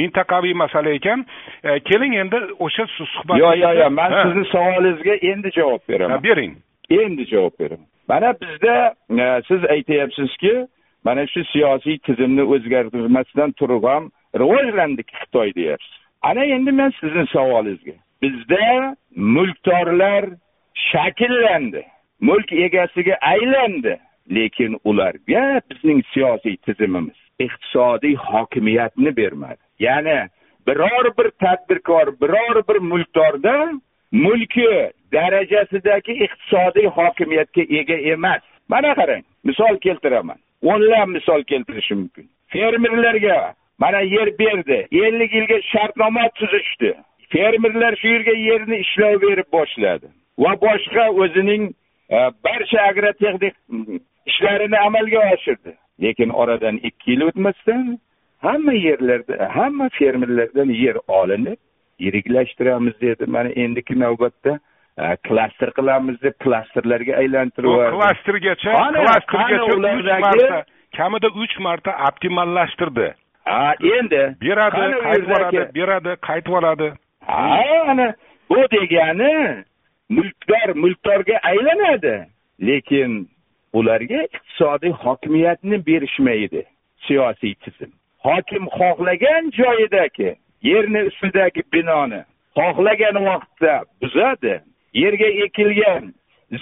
mintaqaviy 0.00 0.54
masala 0.62 0.94
ekan. 0.98 1.26
E, 1.68 1.70
keling 1.90 2.16
endi 2.22 2.38
o'sha 2.66 2.86
suhbat 2.96 3.36
yo'q 3.42 3.54
yo'q 3.64 3.74
yo'q 3.82 3.92
man 4.00 4.16
sizni 4.22 4.44
savolingizga 4.54 5.14
endi 5.30 5.54
javob 5.58 5.82
beraman. 5.90 6.24
Bering. 6.28 6.52
Endi 7.02 7.24
javob 7.32 7.54
beraman. 7.60 7.86
Mana 8.10 8.34
bizda 8.42 8.76
e, 9.22 9.24
siz 9.48 9.70
aytyapsizki 9.76 10.54
mana 11.06 11.26
shu 11.32 11.40
siyosiy 11.52 11.98
tizimni 12.06 12.44
o'zgartirmasdan 12.54 13.50
turib 13.58 13.84
ham 13.92 14.10
rivojlandik 14.42 15.08
xitoy 15.20 15.54
deyapsiz. 15.58 15.94
Ana 16.22 16.44
endi 16.44 16.72
men 16.80 16.90
sizni 17.00 17.24
savolingizga 17.34 17.96
bizda 18.22 18.96
mulkdorlar 19.16 20.24
shakllandi. 20.74 21.82
Mulk 22.20 22.52
egasiga 22.52 23.18
aylandi. 23.20 23.98
Lekin 24.34 24.76
ularga 24.84 25.60
bizning 25.70 26.02
siyosiy 26.12 26.56
tizimimiz 26.56 27.16
iqtisodiy 27.38 28.14
hokimiyatni 28.14 29.16
bermadi. 29.16 29.62
Ya'ni 29.78 30.28
biror 30.66 31.04
bir 31.18 31.30
tadbirkor 31.30 32.06
biror 32.20 32.62
bir 32.68 32.76
mulkdorda 32.76 33.72
mulki 34.12 34.90
darajasidagi 35.12 36.12
iqtisodiy 36.12 36.86
hokimiyatga 36.86 37.62
ega 37.62 37.96
emas. 38.12 38.42
Mana 38.68 38.94
qarang 38.94 39.24
misol 39.44 39.78
keltiraman. 39.80 40.38
O'nlab 40.62 41.08
misol 41.08 41.42
keltirishim 41.42 41.98
mumkin. 41.98 42.28
Fermerlarga 42.48 43.54
mana 43.78 44.00
yer 44.00 44.38
berdi. 44.38 44.86
Ellik 44.92 45.34
yilga 45.34 45.62
shartnoma 45.62 46.28
tuzishdi. 46.34 46.94
Fermerlar 47.34 47.96
shu 48.00 48.08
yerga 48.14 48.34
yerni 48.48 48.76
ishlov 48.84 49.20
berib 49.26 49.48
boshladi. 49.56 50.08
Va 50.44 50.52
boshqa 50.66 51.04
o'zining 51.24 51.64
e, 52.16 52.18
barcha 52.46 52.80
agrotexnik 52.90 53.54
ishlarini 54.30 54.78
amalga 54.86 55.24
oshirdi. 55.34 55.74
Lekin 56.02 56.30
oradan 56.42 56.76
ikki 56.88 57.10
yil 57.12 57.26
o'tmasdan 57.28 57.98
hamma 58.46 58.72
yerlarda 58.72 59.50
hamma 59.58 59.88
fermerlardan 59.98 60.70
yer 60.84 60.96
olinib 61.20 61.60
yiriklashtiramiz 62.06 63.00
dedi 63.00 63.30
mana 63.36 63.48
endigi 63.64 64.00
navbatda 64.04 64.58
e, 65.02 65.16
klaster 65.28 65.70
qilamiz 65.78 66.20
deb 66.26 66.36
klasterlarga 66.44 67.16
aylantirib 67.22 67.96
klastergacha 67.96 68.76
klastergacha 68.98 69.72
uch 69.74 70.12
marta 70.26 70.64
kamida 70.98 71.28
uch 71.44 71.58
marta 71.66 71.96
optimallashtirdi. 72.08 73.08
Ha 73.50 73.74
endi 73.98 74.22
beradi 74.46 74.86
qaytib 75.08 75.76
beradi 75.80 76.16
qaytib 76.28 76.58
oladi 76.60 76.88
ha 77.28 77.84
ana 77.86 78.14
bu 78.50 78.56
degani 78.72 79.64
mulkdor 80.08 80.68
mulkdorga 80.74 81.36
aylanadi. 81.42 82.26
Lekin 82.66 83.28
ularga 83.72 84.22
iqtisodiy 84.22 84.90
hokimiyatni 84.90 85.86
berishmaydi 85.86 86.62
siyosiy 87.06 87.54
tizim. 87.54 87.92
Hokim 88.18 88.64
xohlagan 88.78 89.50
joyidagi 89.60 90.30
yerni 90.62 91.02
ustidagi 91.10 91.62
binoni 91.72 92.20
xohlagan 92.56 93.16
vaqtda 93.28 93.74
buzadi 94.02 94.54
yerga 95.02 95.28
ekilgan 95.44 96.04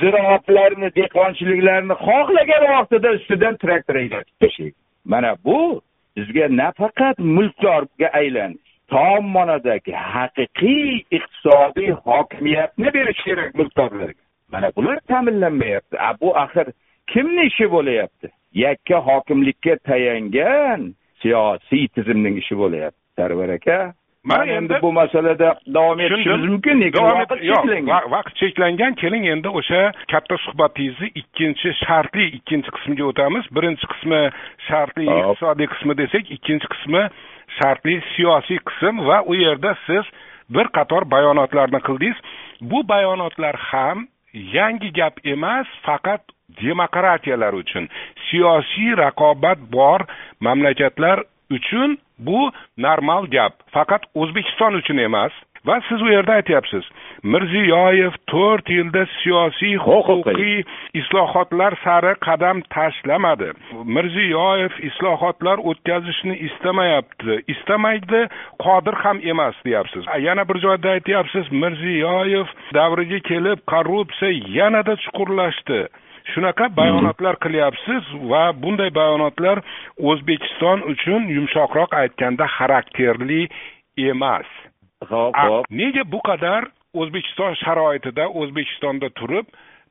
ziroatlarni 0.00 0.88
dehqonchiliklarni 0.98 1.94
xohlagan 2.06 2.64
vaqtida 2.74 3.10
ustidan 3.18 3.56
traktor 3.56 3.94
haydab 3.94 4.26
tashlaydi. 4.40 4.78
Mana 5.04 5.36
bu 5.44 5.80
bizga 6.16 6.46
nafaqat 6.62 7.18
mulkdorga 7.18 8.08
aylanish 8.20 8.65
tom 8.92 9.32
ma'nodagi 9.36 9.92
haqiqiy 10.12 11.02
iqtisodiy 11.16 11.90
hokimiyatni 12.06 12.94
berish 12.96 13.22
kerak 13.24 13.54
mulkdorlarga 13.58 14.22
mana 14.52 14.70
bular 14.76 14.98
ta'minlanmayapti. 15.08 15.96
A 15.98 16.20
bu 16.20 16.36
axir 16.38 16.66
kimni 17.06 17.46
ishi 17.46 17.70
bo'layapti? 17.70 18.28
Yakka 18.54 18.98
hokimlikka 19.08 19.76
tayangan 19.76 20.94
siyosiy 21.22 21.88
tizimning 21.94 22.36
ishi 22.42 22.58
bo'layapti. 22.58 23.00
Sarvar 23.16 23.48
aka 23.48 23.78
mana 24.24 24.44
endi 24.58 24.74
bu 24.82 24.92
masalada 24.92 25.58
davom 25.74 26.00
etishimiz 26.00 26.48
mumkin 26.50 26.80
lekin 26.80 27.02
vaqt 27.02 27.32
cheklangan. 27.48 28.10
vaqt 28.10 28.34
cheklangan 28.40 28.94
keling 29.02 29.24
endi 29.34 29.48
o'sha 29.60 29.82
katta 30.12 30.36
suhbatingizni 30.46 31.08
ikkinchi 31.20 31.68
shartli 31.84 32.26
ikkinchi 32.38 32.70
qismiga 32.76 33.04
o'tamiz. 33.10 33.44
Birinchi 33.56 33.86
qismi 33.92 34.20
shartli 34.68 35.04
iqtisodiy 35.18 35.68
qismi 35.74 35.98
desak 36.02 36.24
ikkinchi 36.36 36.66
qismi 36.74 37.02
shartli 37.58 38.00
siyosiy 38.14 38.58
qism 38.68 39.02
va 39.08 39.22
u 39.30 39.34
yerda 39.34 39.74
siz 39.86 40.04
bir 40.54 40.66
qator 40.76 41.10
bayonotlarni 41.10 41.80
qildingiz. 41.88 42.18
Bu 42.60 42.88
bayonotlar 42.88 43.56
ham 43.70 44.06
yangi 44.32 44.92
gap 44.92 45.14
emas 45.24 45.66
faqat 45.86 46.22
demokratiyalar 46.62 47.52
uchun. 47.52 47.88
Siyosiy 48.30 48.96
raqobat 48.96 49.58
bor 49.72 50.00
mamlakatlar 50.40 51.22
uchun 51.50 51.98
bu 52.18 52.52
normal 52.78 53.26
gap. 53.26 53.52
Faqat 53.74 54.02
o'zbekiston 54.14 54.74
uchun 54.80 54.98
emas 54.98 55.32
va 55.66 55.80
siz 55.88 56.02
u 56.02 56.08
yerda 56.12 56.38
aytyapsiz 56.40 56.84
mirziyoyev 57.32 58.14
to'rt 58.30 58.70
yilda 58.70 59.02
siyosiy 59.18 59.76
huquqiy 59.86 60.62
islohotlar 61.00 61.76
sari 61.84 62.12
qadam 62.26 62.62
tashlamadi. 62.74 63.50
Mirziyoyev 63.96 64.78
islohotlar 64.88 65.62
o'tkazishni 65.70 66.36
istamayapti. 66.48 67.40
Istamaydi 67.54 68.22
qodir 68.64 68.98
ham 69.02 69.20
emas 69.32 69.56
deyapsiz. 69.66 70.04
Yana 70.28 70.48
bir 70.48 70.60
joyda 70.64 70.90
aytyapsiz 70.96 71.52
mirziyoyev 71.62 72.46
davriga 72.78 73.20
kelib 73.30 73.64
korrupsiya 73.72 74.32
yanada 74.58 74.96
chuqurlashdi. 75.04 75.80
Shunaqa 76.32 76.66
bayonotlar 76.76 77.36
qilyapsiz 77.44 78.04
va 78.30 78.44
bunday 78.62 78.90
bayonotlar 79.00 79.62
o'zbekiston 80.10 80.82
uchun 80.92 81.28
yumshoqroq 81.36 81.94
aytganda 82.02 82.46
xarakterli 82.56 83.42
emas 84.10 84.48
ho'p 85.04 85.36
ho'p 85.36 85.64
nega 85.70 86.04
bu 86.12 86.20
qadar 86.28 86.68
o'zbekiston 86.94 87.54
sharoitida 87.64 88.28
o'zbekistonda 88.40 89.08
turib 89.20 89.46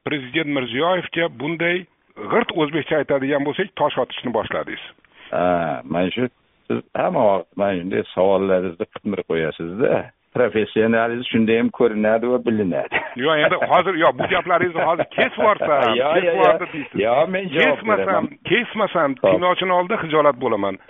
prezident 0.06 0.50
mirziyoyevga 0.58 1.30
bunday 1.40 1.86
g'irt 2.32 2.52
o'zbekcha 2.64 2.98
aytadigan 3.04 3.46
bo'lsak 3.48 3.72
tosh 3.82 3.98
otishni 4.04 4.34
boshladingiz? 4.34 4.84
Ha 5.32 5.82
mana 5.84 6.12
shu 6.16 6.28
siz 6.68 6.84
hamma 6.98 7.24
vaqt 7.30 7.48
mana 7.62 7.80
shunday 7.80 8.04
savollarni 8.16 8.76
qitirib 8.82 9.26
qo'yasizda. 9.32 10.04
Professionalism 10.36 11.28
shunda 11.32 11.58
ham 11.60 11.70
ko'rinadi 11.80 12.32
va 12.34 12.40
bilinadi. 12.48 13.02
Yo'q 13.24 13.44
endi 13.46 13.60
hozir 13.72 13.96
yo'q 14.04 14.18
bu 14.20 14.28
gaplaringizni 14.34 14.88
hozir 14.90 15.08
kesib 15.18 15.42
yubordi 16.28 16.66
deysiz. 16.74 17.00
Yo'q 17.06 17.32
men 17.36 17.50
javob 17.56 17.80
kesmasam 17.80 18.30
kesmasam 18.52 19.16
tinglovchini 19.24 19.74
oldida 19.80 20.02
xijolat 20.04 20.42
bo'laman. 20.44 20.82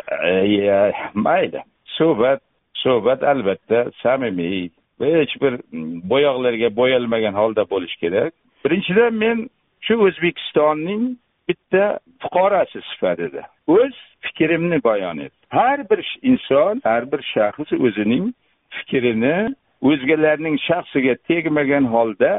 Mayli. 1.27 1.61
Suhbat 1.97 2.41
suhbat 2.85 3.23
albatta 3.23 3.79
samimiy 4.03 4.69
hech 4.99 5.35
bir 5.41 5.53
mm, 5.71 6.09
bo'yoqlarga 6.11 6.69
bo'yalmagan 6.79 7.33
holda 7.41 7.63
bo'lishi 7.73 7.97
kerak. 8.03 8.33
Birinchidan 8.65 9.13
men 9.23 9.37
shu 9.85 9.93
o'zbekistonning 10.07 11.03
bitta 11.49 11.99
fuqarosi 12.23 12.79
sifatida 12.91 13.43
o'z 13.67 13.95
fikrimni 14.25 14.83
bayon 14.83 15.17
etdim. 15.25 15.47
Har 15.49 15.79
bir 15.89 16.01
inson 16.21 16.81
har 16.83 17.11
bir 17.11 17.21
shaxs 17.33 17.69
o'zining 17.85 18.25
fikrini 18.77 19.37
o'zgalarning 19.89 20.57
shaxsiga 20.67 21.15
tegmagan 21.27 21.85
holda 21.95 22.33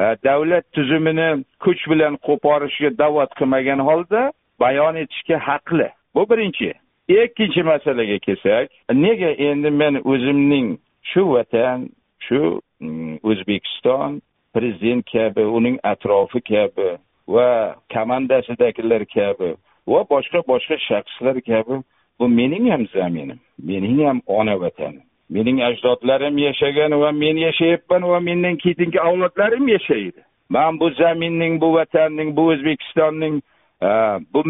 davlat 0.28 0.64
tuzumini 0.76 1.44
kuch 1.64 1.82
bilan 1.92 2.14
qo'porishga 2.26 2.90
da'vat 3.02 3.30
qilmagan 3.38 3.80
holda 3.88 4.22
bayon 4.60 4.94
etishga 5.02 5.38
haqli. 5.48 5.88
Bu 6.14 6.22
birinchi. 6.30 6.72
Ikkinchi 7.08 7.62
masalaga 7.62 8.18
kelsak 8.18 8.70
nega 8.92 9.30
endi 9.48 9.70
men 9.70 9.94
o'zimning 10.12 10.78
shu 11.10 11.22
vatan 11.34 11.88
shu 12.26 12.60
mm, 12.80 13.16
o'zbekiston 13.22 14.20
prezident 14.54 15.06
kabi 15.12 15.44
uning 15.58 15.76
atrofi 15.92 16.40
kabi 16.40 16.88
va 17.28 17.48
komandasidagilar 17.94 19.02
kabi 19.16 19.50
va 19.92 20.00
boshqa 20.12 20.40
boshqa 20.52 20.76
shaxslar 20.88 21.36
kabi 21.50 21.82
bu 22.18 22.28
mening 22.28 22.70
ham 22.70 22.86
zaminim 22.94 23.40
mening 23.58 24.06
ham 24.06 24.20
ona 24.26 24.60
vatanim. 24.60 25.02
Mening 25.30 25.60
ajdodlarim 25.62 26.38
yashagan 26.38 27.00
va 27.00 27.12
men 27.12 27.36
yashayapman 27.36 28.02
va 28.02 28.20
mendan 28.20 28.56
keyingi 28.56 29.00
avlodlarim 29.00 29.68
yashaydi. 29.68 30.20
Man 30.48 30.80
bu 30.80 30.90
zaminning 30.90 31.60
bu 31.60 31.72
vatanning 31.74 32.36
bu 32.36 32.42
o'zbekistonning 32.52 33.42
bu 34.34 34.40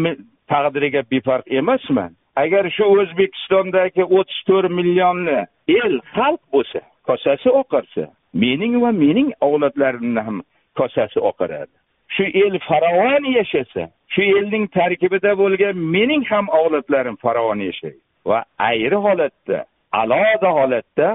taqdiriga 0.47 1.01
befarq 1.11 1.45
emasman. 1.59 2.11
Agar 2.43 2.65
shu 2.75 2.85
o'zbekistondagi 2.93 4.03
o'ttiz 4.17 4.39
to'rt 4.49 4.71
millionli 4.79 5.39
el 5.79 5.93
xalq 6.15 6.41
bo'lsa 6.53 6.81
kosasi 7.07 7.49
oqarsa 7.61 8.03
mening 8.43 8.73
va 8.83 8.91
mening 9.03 9.29
avlodlarimni 9.47 10.21
ham 10.27 10.37
kosasi 10.79 11.19
oqaradi. 11.29 11.73
Shu 12.15 12.25
el 12.43 12.59
farovon 12.67 13.23
yashasa 13.37 13.83
shu 14.13 14.21
elning 14.39 14.65
tarkibida 14.79 15.31
bo'lgan 15.41 15.75
mening 15.95 16.23
ham 16.31 16.45
avlodlarim 16.59 17.15
farovon 17.23 17.59
yashaydi 17.69 18.01
va 18.29 18.39
ayri 18.71 18.97
holatda 19.05 19.59
alohida 20.01 20.49
holatda 20.59 21.09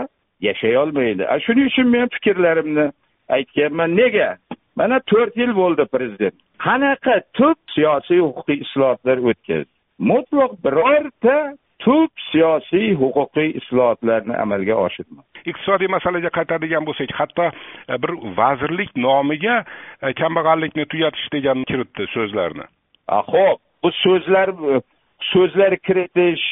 yashay 0.49 0.77
olmaydi. 0.83 1.23
Shuning 1.45 1.67
uchun 1.71 1.89
men 1.95 2.09
fikrlarimni 2.15 2.87
aytganman. 3.37 3.91
Nega? 4.01 4.31
Mana 4.77 5.01
to'rt 5.11 5.37
yil 5.43 5.53
bo'ldi 5.63 5.85
prezident. 5.95 6.37
Qanaqa 6.67 7.15
tub 7.39 7.59
siyosiy 7.75 8.21
huquqiy 8.27 8.59
islohotlar 8.65 9.19
o'tkazdi? 9.31 9.72
Mutlaq 9.99 10.53
birorta 10.65 11.37
tub 11.85 12.11
siyosiy 12.31 12.95
huquqiy 13.03 13.57
islohotlarni 13.61 14.35
amalga 14.45 14.75
oshirmadi 14.87 15.33
iqtisodiy 15.51 15.91
masalaga 15.97 16.31
qaytadigan 16.39 16.87
bo'lsak 16.89 17.13
hatto 17.19 17.49
e, 17.51 17.99
bir 18.03 18.13
vazirlik 18.39 18.91
nomiga 19.07 19.57
e, 20.03 20.13
kambag'allikni 20.21 20.87
tugatish 20.93 21.29
degan 21.35 21.65
kiritdi 21.71 22.07
so'zlarni. 22.15 22.67
Ho'p 23.33 23.61
bu 23.83 23.91
so'zlar 24.05 24.55
so'zlar 25.33 25.77
kiritish 25.87 26.45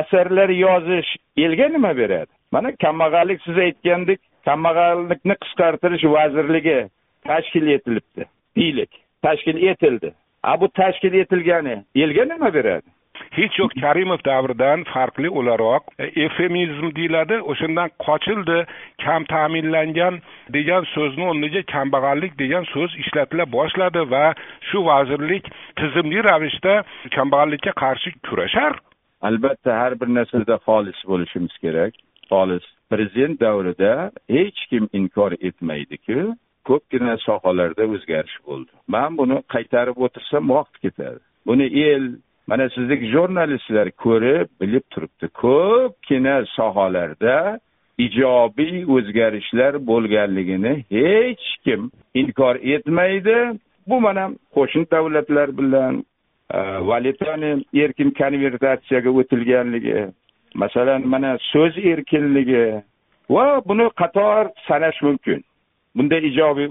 asarlar 0.00 0.50
yozish 0.64 1.10
elga 1.46 1.68
nima 1.76 1.92
beradi? 1.96 2.32
Mana 2.52 2.72
kambag'allik 2.84 3.40
siz 3.46 3.58
aytgandek 3.66 4.20
kambag'allikni 4.48 5.36
qisqartirish 5.44 6.04
vazirligi 6.16 6.78
tashkil 7.28 7.66
etilibdi 7.76 8.28
deylik 8.56 8.92
tashkil 9.26 9.62
etildi 9.70 10.12
a 10.50 10.60
bu 10.60 10.68
tashkil 10.68 11.14
etilgani 11.22 11.76
elga 11.94 12.24
nima 12.32 12.54
beradi? 12.54 12.88
Hech 13.38 13.58
yo'q 13.60 13.72
karimov 13.82 14.20
davridan 14.26 14.84
farqli 14.92 15.28
o'laroq 15.38 15.82
e, 16.04 16.06
efemizm 16.24 16.88
deyiladi 16.98 17.36
o'shandan 17.50 17.88
qochildi 18.06 18.58
kam 19.04 19.22
ta'minlangan 19.32 20.14
degan 20.56 20.82
so'zni 20.94 21.24
o'rniga 21.30 21.62
kambag'allik 21.74 22.32
degan 22.42 22.64
so'z 22.74 22.90
ishlatila 23.02 23.44
boshladi 23.56 24.02
va 24.14 24.24
shu 24.68 24.78
vazirlik 24.90 25.44
tizimli 25.80 26.20
ravishda 26.28 26.74
kambag'allikka 27.16 27.72
qarshi 27.82 28.10
kurashar. 28.28 28.72
Albatta 29.28 29.70
har 29.80 29.92
bir 30.00 30.08
narsada 30.18 30.56
xolis 30.66 30.98
bo'lishimiz 31.10 31.54
kerak. 31.64 31.92
Xolis 32.30 32.66
prezident 32.90 33.40
davrida 33.40 33.92
hech 34.36 34.58
kim 34.70 34.84
inkor 35.00 35.32
etmaydiku 35.48 36.18
ko'pgina 36.68 37.16
sohalarda 37.26 37.84
o'zgarish 37.94 38.38
bo'ldi. 38.46 38.72
Man 38.94 39.18
buni 39.20 39.36
qaytarib 39.54 39.98
o'tirsam 40.06 40.44
vaqt 40.56 40.74
ketadi. 40.84 41.20
Buni 41.48 41.66
el 41.90 42.04
mana 42.46 42.68
sizdek 42.76 43.00
jurnalistlar 43.14 43.90
ko'rib 44.04 44.48
bilib 44.60 44.84
turibdi. 44.92 45.26
Ko'pgina 45.42 46.36
sohalarda 46.56 47.36
ijobiy 48.06 48.84
o'zgarishlar 48.96 49.72
bo'lganligini 49.90 50.74
hech 50.96 51.46
kim 51.64 51.90
inkor 52.14 52.54
etmaydi. 52.74 53.36
Bu 53.88 54.00
mana 54.00 54.24
qo'shni 54.56 54.90
davlatlar 54.90 55.48
bilan 55.58 56.04
e, 56.56 56.58
valyutani 56.90 57.50
erkin 57.82 58.10
konvertatsiyaga 58.20 59.10
o'tilganligi 59.20 59.98
masalan 60.54 61.08
mana 61.08 61.38
so'z 61.52 61.74
erkinligi 61.92 62.64
va 63.34 63.46
buni 63.68 63.86
qator 64.00 64.42
sanash 64.68 65.02
mumkin. 65.02 65.44
Bunday 65.96 66.20
ijobiy 66.30 66.68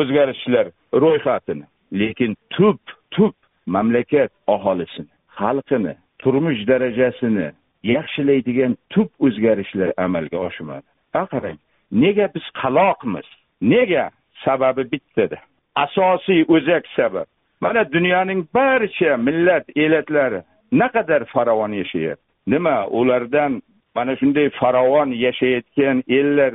o'zgarishlar 0.00 0.66
ro'yxatini 1.02 1.66
lekin 2.00 2.36
tub 2.54 2.78
tub 3.10 3.34
mamlakat 3.66 4.30
aholisini 4.54 5.12
xalqini 5.38 5.94
turmush 6.22 6.62
darajasini 6.70 7.48
yaxshilaydigan 7.94 8.76
tub 8.92 9.08
o'zgarishlar 9.26 9.90
amalga 10.04 10.38
oshmadi. 10.48 10.86
Qarang 11.32 11.58
nega 11.92 12.26
biz 12.34 12.46
qaloqmiz? 12.60 13.28
Nega? 13.72 14.10
Sababi 14.44 14.82
bittada 14.92 15.38
asosiy 15.84 16.44
o'zak 16.54 16.84
sabab. 16.96 17.26
Mana 17.60 17.82
dunyoning 17.92 18.40
barcha 18.54 19.16
millat 19.16 19.64
elatlari 19.84 20.40
naqadar 20.72 21.22
farovon 21.32 21.72
yashayapti? 21.80 22.24
Nima 22.46 22.86
ulardan 22.98 23.62
mana 23.94 24.12
shunday 24.20 24.48
farovon 24.60 25.10
yashayotgan 25.26 25.96
ellar 26.18 26.52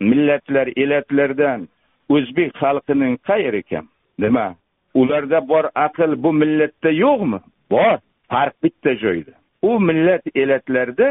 millatlar 0.00 0.68
elatlardan 0.76 1.68
o'zbek 2.08 2.50
xalqining 2.62 3.14
qayeri 3.28 3.62
kam 3.70 3.88
nima? 4.18 4.54
Ularda 4.94 5.48
bor 5.48 5.64
aql 5.86 6.10
bu 6.22 6.32
millatda 6.32 6.90
yo'qmi? 7.04 7.40
Bor 7.70 7.98
farq 8.32 8.54
bitta 8.62 8.94
joyda. 9.04 9.32
U 9.62 9.80
millat 9.88 10.24
elatlarda 10.42 11.10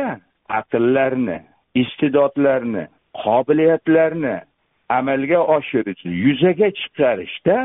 aqllarni 0.60 1.40
iste'dodlarni 1.82 2.84
qobiliyatlarni 3.24 4.36
amalga 4.90 5.40
oshirish 5.56 6.04
yuzaga 6.06 6.70
chiqarishda 6.80 7.58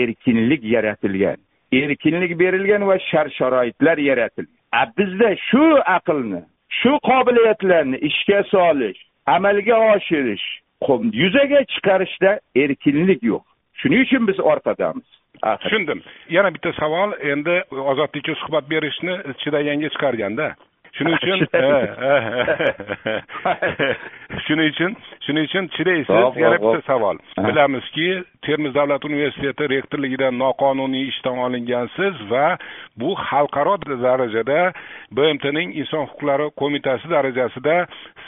erkinlik 0.00 0.62
yaratilgan. 0.74 1.38
Erkinlik 1.72 2.32
berilgan 2.42 2.82
va 2.90 2.96
shart 3.10 3.32
sharoitlar 3.38 3.98
yaratilgan. 4.10 4.58
A 4.80 4.82
bizda 4.98 5.30
shu 5.48 5.64
aqlni 5.96 6.40
shu 6.80 6.92
qobiliyatlarni 7.10 7.96
ishga 8.08 8.40
solish 8.54 9.00
amalga 9.26 9.76
oshirish. 9.94 10.46
Yuzaga 11.12 11.64
chiqarishda 11.72 12.40
erkinlik 12.56 13.22
yo'q. 13.22 13.42
Shuning 13.80 14.00
uchun 14.06 14.26
biz 14.26 14.38
orqadamiz 14.40 15.08
tushundim. 15.62 16.02
Yana 16.30 16.54
bitta 16.54 16.72
savol. 16.72 17.14
Endi 17.32 17.54
ozodlikka 17.90 18.34
suhbat 18.42 18.70
berishni 18.70 19.14
chidaganga 19.42 19.88
chiqarganda 19.94 20.46
shuning 20.96 21.14
uchun 21.16 21.40
shuning 24.46 24.68
uchun 24.72 24.96
shuning 25.26 25.46
uchun 25.48 25.68
chidaysiz 25.76 26.36
yana 26.42 26.58
bitta 26.62 26.82
savol 26.86 27.16
bilamizki 27.46 28.08
termiz 28.46 28.74
davlat 28.74 29.04
universiteti 29.04 29.68
rektorligidan 29.74 30.38
noqonuniy 30.42 31.08
ishdan 31.12 31.38
olingansiz 31.46 32.14
va 32.32 32.58
bu 33.00 33.14
xalqaro 33.28 33.74
darajada 34.04 34.60
bmtning 35.16 35.72
inson 35.80 36.04
huquqlari 36.10 36.50
qo'mitasi 36.60 37.06
darajasida 37.14 37.76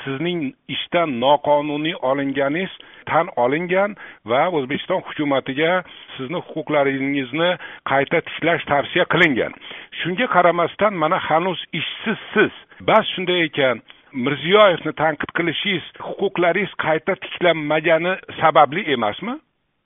sizning 0.04 0.40
ishdan 0.76 1.08
noqonuniy 1.26 1.96
olinganingiz 2.10 2.72
tan 3.10 3.30
olingan 3.44 3.96
va 4.30 4.42
o'zbekiston 4.56 5.02
hukumatiga 5.06 5.72
sizni 6.16 6.40
huquqlaringizni 6.48 7.50
qayta 7.90 8.20
tiklash 8.28 8.64
tavsiya 8.70 9.04
qilingan. 9.12 9.52
Shunga 10.00 10.26
qaramasdan 10.36 10.94
mana 11.02 11.18
hanuz 11.28 11.60
ishsizsiz. 11.80 12.52
Bas 12.88 13.04
shunday 13.14 13.46
ekan 13.48 13.82
mirziyoyevni 14.24 14.92
tanqid 15.02 15.30
qilishingiz 15.38 15.86
huquqlaringiz 16.08 16.72
qayta 16.86 17.14
tiklanmagani 17.24 18.14
sababli 18.40 18.82
emasmi? 18.96 19.34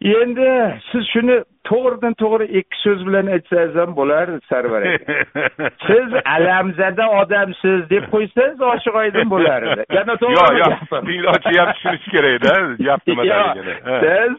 Endi 0.03 0.81
siz 0.93 1.07
shuni 1.13 1.37
to'g'ridan 1.69 2.15
to'g'ri 2.23 2.47
ikki 2.61 2.77
so'z 2.83 3.01
bilan 3.07 3.27
aytsangiz 3.37 3.75
ham 3.81 3.97
bo'lar 3.97 4.31
sarvar 4.51 4.83
aka. 4.83 5.17
Siz 5.89 6.15
alamzada 6.37 7.09
odamsiz 7.21 7.91
deb 7.91 8.05
qo'ysangiz 8.13 8.61
ochiq 8.73 8.95
oydin 9.03 9.31
bo'lar 9.31 9.63
edi. 9.63 9.85
Yana 9.99 10.17
to'g'ri 10.23 10.61
yo'q 10.63 10.77
tinglovchi 11.09 11.59
ham 11.61 11.73
tushunishi 11.73 12.11
kerakda 12.17 12.55
gap 12.89 13.01
nimadaligini 13.07 13.75
siz 14.05 14.33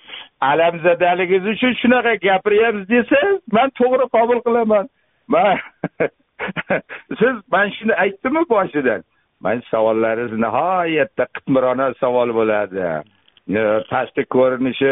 alamzadaligingiz 0.51 1.51
uchun 1.53 1.73
shunaqa 1.81 2.15
gapiryapsiz 2.27 2.89
desangiz 2.95 3.37
man 3.57 3.69
to'g'ri 3.81 4.09
qabul 4.15 4.39
qilaman. 4.47 4.89
Man 5.27 5.57
siz 7.19 7.35
man 7.51 7.67
shuni 7.77 7.93
aytdimmi 8.05 8.43
boshidan? 8.55 9.03
Man 9.45 9.61
savollaringiz 9.71 10.33
nihoyatda 10.45 11.25
qitmirona 11.35 11.93
savol 12.01 12.29
bo'ladi. 12.39 12.87
Pastki 13.91 14.23
ko'rinishi 14.35 14.91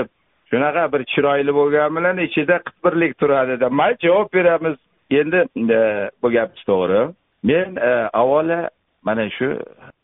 shunaqa 0.51 0.83
bir 0.93 1.01
chiroyli 1.13 1.51
bo'lgani 1.59 1.95
bilan 1.97 2.17
ichida 2.27 2.55
qitmirlik 2.67 3.13
turadida 3.21 3.69
mayli 3.69 3.97
javob 4.05 4.27
beramiz. 4.33 4.77
Endi 5.19 5.39
e, 5.77 5.79
bu 6.21 6.27
gapingiz 6.35 6.63
to'g'ri. 6.69 7.01
Men 7.43 7.75
e, 7.89 7.91
avvalo 8.21 8.59
mana 9.07 9.29
shu 9.37 9.47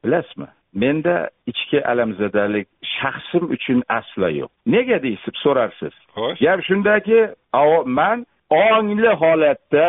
bilasizmi? 0.04 0.48
Menda 0.74 1.30
ichki 1.52 1.80
alamzadalik 1.92 2.68
shaxsim 2.98 3.44
uchun 3.56 3.80
aslo 4.00 4.30
yo'q. 4.40 4.52
Nega 4.76 4.98
deysiz 5.06 5.36
so'rarsiz? 5.46 5.94
Xo'sh. 6.16 6.40
Gap 6.46 6.60
shundaki 6.68 7.20
man 8.00 8.26
ongli 8.50 9.12
holatda 9.24 9.88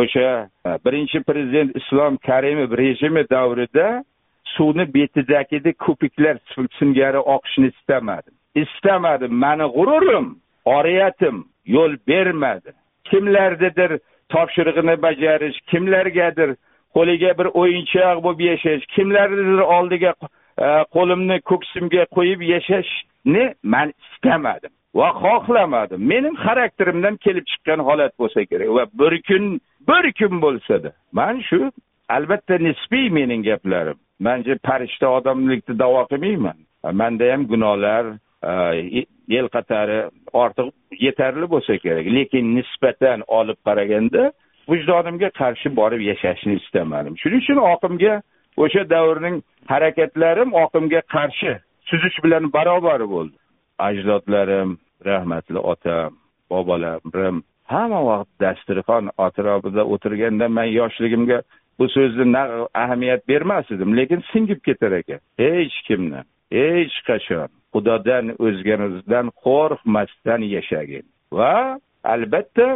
o'sha 0.00 0.28
e, 0.66 0.70
birinchi 0.84 1.18
prezident 1.28 1.70
islom 1.80 2.16
karimov 2.28 2.70
rejimi 2.82 3.22
davrida 3.34 3.86
suvni 4.54 4.84
betidagidek 4.96 5.76
ko'piklar 5.86 6.36
singari 6.78 7.20
oqishini 7.34 7.68
istamadim 7.74 8.34
istamadim 8.62 9.32
mani 9.44 9.66
g'ururim 9.76 10.26
oriyatim 10.64 11.36
yo'l 11.76 11.92
bermadi. 12.08 12.70
Kimlarnidir 13.10 13.90
topshirig'ini 14.32 14.94
bajarish 15.02 15.58
kimlargadir 15.70 16.50
qo'liga 16.96 17.30
bir 17.38 17.48
o'yinchoq 17.60 18.16
bo'lib 18.24 18.40
yashash 18.50 18.84
kimlarnidir 18.94 19.62
oldiga 19.76 20.12
e, 20.64 20.66
qo'limni 20.94 21.36
ko'ksimga 21.50 22.04
qo'yib 22.16 22.40
yashashni 22.54 23.44
man 23.62 23.88
istamadim 24.04 24.72
va 24.98 25.08
xohlamadim. 25.22 26.00
Mening 26.12 26.36
xarakterimdan 26.46 27.16
kelib 27.24 27.44
chiqqan 27.50 27.80
holat 27.88 28.12
bo'lsa 28.20 28.40
kerak 28.50 28.68
va 28.76 28.84
bir 29.00 29.14
kun 29.28 29.44
bir 29.88 30.04
kun 30.18 30.34
bo'lsada 30.44 30.90
man 31.18 31.36
shu 31.48 31.60
albatta 32.16 32.54
nisbiy 32.68 33.06
mening 33.18 33.42
gaplarim. 33.50 33.98
Manje 34.26 34.54
farishta 34.66 35.06
odamlikni 35.18 35.74
davo 35.82 36.02
qilmayman. 36.12 36.58
Manda 37.00 37.24
ham 37.32 37.42
gunohlar 37.52 38.04
Э, 38.46 39.04
yil 39.34 39.48
qatari 39.54 39.98
ortiq 40.32 40.68
yetarli 41.06 41.46
bo'lsa 41.54 41.78
kerak. 41.84 42.06
Lekin 42.16 42.52
nisbatan 42.56 43.24
olib 43.38 43.58
qaraganda 43.66 44.22
vijdonimga 44.70 45.30
qarshi 45.40 45.72
borib 45.80 46.02
yashashni 46.10 46.54
istamadim. 46.60 47.16
Shuning 47.22 47.42
uchun 47.44 47.58
oqimga 47.72 48.14
o'sha 48.64 48.82
davrning 48.94 49.36
harakatlarim 49.72 50.54
oqimga 50.62 51.00
qarshi 51.14 51.52
suzish 51.90 52.18
bilan 52.24 52.52
barobar 52.56 53.00
bo'ldi. 53.14 53.36
Ajdodlarim 53.88 54.78
rahmatli 55.08 55.60
otam 55.72 56.10
bobolarim 56.50 57.42
hamma 57.74 58.00
vaqt 58.10 58.30
dasturxon 58.44 59.04
atrofida 59.26 59.82
o'tirganda 59.94 60.46
man 60.58 60.68
yoshligimga 60.78 61.38
bu 61.78 61.88
so'zni 61.96 62.42
ahamiyat 62.82 63.28
bermas 63.28 63.66
edim 63.74 63.90
lekin 63.98 64.20
singib 64.32 64.60
ketar 64.66 64.92
ekan. 65.00 65.20
Hech 65.44 65.76
kimni. 65.88 66.22
Hech 66.52 66.96
qachon. 67.08 67.48
Xudodan 67.74 68.34
o'zganizdan 68.46 69.26
qo'rqmasdan 69.44 70.42
yashagin. 70.56 71.04
Va 71.32 71.78
albatta 72.04 72.68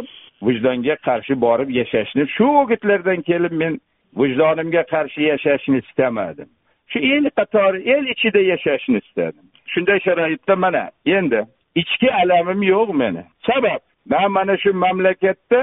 vijdonga 0.47 0.95
qarshi 1.07 1.35
borib 1.45 1.69
yashashni 1.79 2.27
shu 2.35 2.47
o'gitlardan 2.61 3.19
kelib 3.29 3.53
men 3.61 3.79
vijdonimga 4.21 4.83
qarshi 4.93 5.21
yashashni 5.31 5.77
istamadim. 5.83 6.49
Shu 6.91 6.99
el 7.15 7.25
qatori 7.37 7.79
el 7.95 8.05
ichida 8.13 8.41
yashashni 8.53 8.97
istadim. 9.03 9.45
Shunday 9.71 9.99
sharoitda 10.05 10.55
mana 10.55 10.83
endi 11.17 11.41
ichki 11.81 12.09
alamim 12.21 12.61
yo'q 12.73 12.89
meni. 13.01 13.23
Sabab 13.47 13.81
man 14.11 14.31
mana 14.37 14.57
shu 14.63 14.69
mamlakatda 14.83 15.61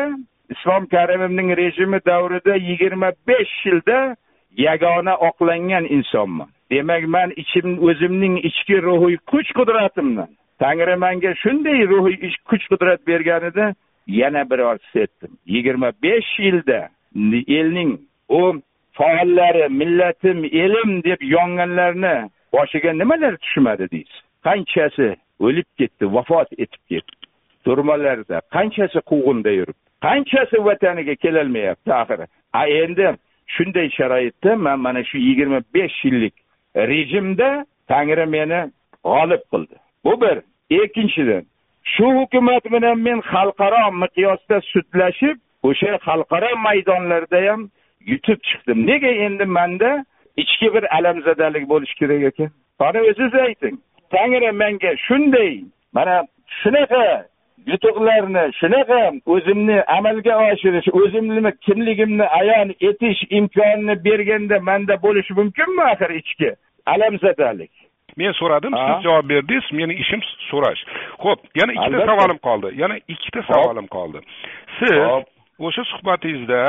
islom 0.52 0.86
karimovning 0.94 1.50
rejimi 1.60 2.00
davrida 2.10 2.54
yigirma 2.68 3.10
besh 3.28 3.54
yilda 3.66 4.16
yagona 4.66 5.14
oqlangan 5.28 5.84
insonman. 5.96 6.50
Demak 6.70 7.04
man 7.14 7.30
ichim 7.42 7.68
o'zimning 7.88 8.34
ichki 8.48 8.76
ruhiy 8.88 9.16
kuch 9.30 9.50
qudratimdan 9.58 10.30
tangri 10.62 10.96
manga 11.04 11.34
shunday 11.42 11.80
ruhiy 11.92 12.34
kuch 12.50 12.64
qudrat 12.70 13.00
berganida 13.10 13.74
yana 14.20 14.42
bir 14.50 14.60
aytdim 14.70 15.32
yigirma 15.54 15.92
besh 16.02 16.32
yilda 16.46 16.80
elning 17.58 17.92
u 18.28 18.42
faollari 18.98 19.68
millatim 19.80 20.38
elim 20.44 20.90
deb 21.08 21.20
yonganlarni 21.36 22.16
boshiga 22.52 22.92
nimalar 22.92 23.34
tushmadi 23.44 23.90
deysiz? 23.94 24.20
Qanchasi 24.46 25.08
o'lib 25.46 25.68
ketdi 25.78 26.04
vafot 26.16 26.48
etib 26.64 26.82
ketdi? 26.90 27.14
Turmalarda 27.64 28.36
qanchasi 28.56 28.98
quvg'inda 29.10 29.52
yuribdi 29.60 29.88
qanchasi 30.06 30.56
vataniga 30.68 31.14
kelolmayapti 31.24 31.92
axiri 32.02 32.26
a 32.60 32.62
endi 32.82 33.06
shunday 33.54 33.88
sharoitda 33.98 34.50
man 34.66 34.78
mana 34.86 35.00
shu 35.10 35.18
yigirma 35.28 35.60
besh 35.74 35.98
yillik 36.04 36.34
rejimda 36.76 37.66
tangri 37.88 38.26
meni 38.26 38.60
g'olib 39.04 39.42
qildi. 39.52 39.76
Bu 40.04 40.20
bir. 40.20 40.36
Ikkinchidan 40.70 41.44
shu 41.84 42.06
hukumat 42.18 42.64
bilan 42.64 42.98
men 42.98 43.18
xalqaro 43.32 43.82
miqyosda 44.02 44.56
sudlashib 44.72 45.36
o'sha 45.68 45.92
xalqaro 46.06 46.50
maydonlarda 46.66 47.40
ham 47.48 47.60
yutib 48.10 48.38
chiqdim. 48.48 48.78
Nega 48.86 49.12
endi 49.26 49.44
manda 49.44 50.04
ichki 50.36 50.74
bir 50.74 50.84
alamzadalik 50.96 51.68
bo'lishi 51.72 51.94
kerak 52.00 52.22
ekan? 52.30 52.50
Qani 52.80 52.98
o'zingiz 53.10 53.34
ayting. 53.46 53.76
Tangri 54.14 54.52
menga 54.62 54.92
shunday 55.06 55.52
mana 55.96 56.16
shunaqa 56.60 57.04
yutuqlarni 57.66 58.44
shunaqa 58.60 59.00
o'zimni 59.34 59.78
amalga 59.98 60.34
oshirish 60.50 60.88
o'zimni 61.00 61.52
kimligimni 61.66 62.26
ayon 62.40 62.68
etish 62.88 63.20
imkonini 63.38 64.04
berganda 64.04 64.60
manda 64.60 64.94
bo'lishi 65.02 65.32
mumkinmi 65.40 65.82
axir 65.92 66.10
ichki? 66.20 66.50
Alamzadalik. 66.86 67.70
Men 68.16 68.32
so'radim 68.32 68.72
siz 68.74 69.02
javob 69.06 69.28
berdingiz 69.30 69.66
meni 69.72 69.94
ishim 70.02 70.20
so'rash. 70.50 70.80
Ho'p 71.24 71.40
yana 71.60 71.72
ikkita 71.76 72.06
savolim 72.10 72.38
qoldi 72.48 72.68
yana 72.82 72.96
ikkita 73.14 73.42
savolim 73.50 73.86
qoldi. 73.96 74.18
Siz 74.78 74.94
o'sha 75.66 75.84
suhbatingizda 75.92 76.62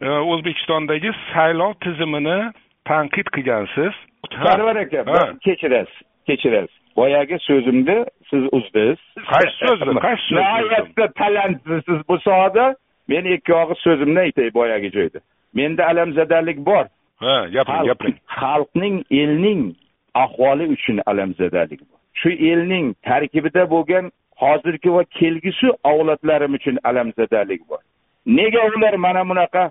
e, 0.00 0.08
o'zbekistondagi 0.32 1.10
saylov 1.32 1.72
tizimini 1.84 2.38
tanqid 2.90 3.26
qilgansiz. 3.34 3.92
Sarvar 4.44 4.76
aka 4.84 5.04
kechirasiz 5.44 5.96
kechirasiz. 6.26 6.76
Boyagi 6.96 7.38
so'zimni 7.48 7.98
siz 8.32 8.44
uzdingiz 8.58 9.00
qaysi 9.32 9.54
so'zni 9.62 10.00
qaysi 10.06 10.24
so'z 10.28 10.38
nihoyatda 10.38 11.06
talantsiz 11.20 12.00
bu 12.08 12.16
sohada 12.26 12.66
men 13.10 13.24
ikki 13.36 13.54
og'iz 13.62 13.78
so'zimni 13.86 14.20
aytay 14.26 14.48
boyagi 14.58 14.90
joyda. 14.96 15.18
Menda 15.58 15.86
alamzadalik 15.92 16.58
bor. 16.68 16.84
Ha 17.24 17.34
gapiring 17.56 17.86
gapiring. 17.90 18.16
xalqning 18.40 18.96
elning 19.22 19.62
ahvoli 20.24 20.64
uchun 20.74 20.96
alamzadalik 21.10 21.80
shu 22.20 22.30
elning 22.50 22.86
tarkibida 23.08 23.62
bo'lgan 23.74 24.04
hozirgi 24.42 24.90
va 24.96 25.02
kelgusi 25.18 25.68
avlodlarim 25.90 26.52
uchun 26.58 26.76
alamzadalik 26.90 27.62
bor. 27.70 27.82
Nega 28.38 28.60
ular 28.68 28.94
mana 29.06 29.22
bunaqa 29.30 29.62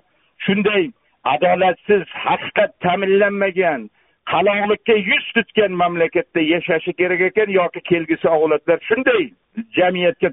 shunday 0.44 0.84
adolatsiz 1.34 2.02
haqiqat 2.26 2.70
ta'minlanmagan 2.84 3.80
qaloqlikka 4.30 4.94
yuz 5.10 5.24
tutgan 5.34 5.72
mamlakatda 5.82 6.40
yashashi 6.40 6.92
kerak 6.92 7.20
ekan 7.20 7.50
yoki 7.60 7.80
kelgusi 7.80 8.28
avlodlar 8.28 8.78
shunday 8.88 9.22
jamiyatga 9.78 10.28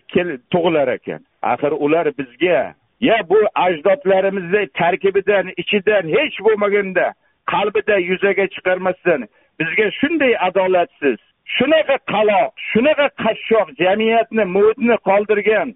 tug'ilar 0.52 0.88
ekan. 0.98 1.22
Axir 1.42 1.72
ular 1.86 2.06
bizga 2.18 2.76
ya 3.00 3.18
bu 3.30 3.40
ajdodlarimizni 3.56 4.68
tarkibidan 4.80 5.46
ichidan 5.58 6.06
hech 6.16 6.38
bo'lmaganda 6.46 7.14
qalbida 7.54 7.98
yuzaga 8.10 8.46
chiqarmasdan 8.56 9.22
bizga 9.60 9.88
shunday 10.00 10.34
adolatsiz 10.48 11.20
shunaqa 11.56 11.96
qaloq 12.14 12.52
shunaqa 12.72 13.08
qashshoq 13.24 13.68
jamiyatni 13.84 14.44
muhitni 14.56 14.96
qoldirgan 15.10 15.70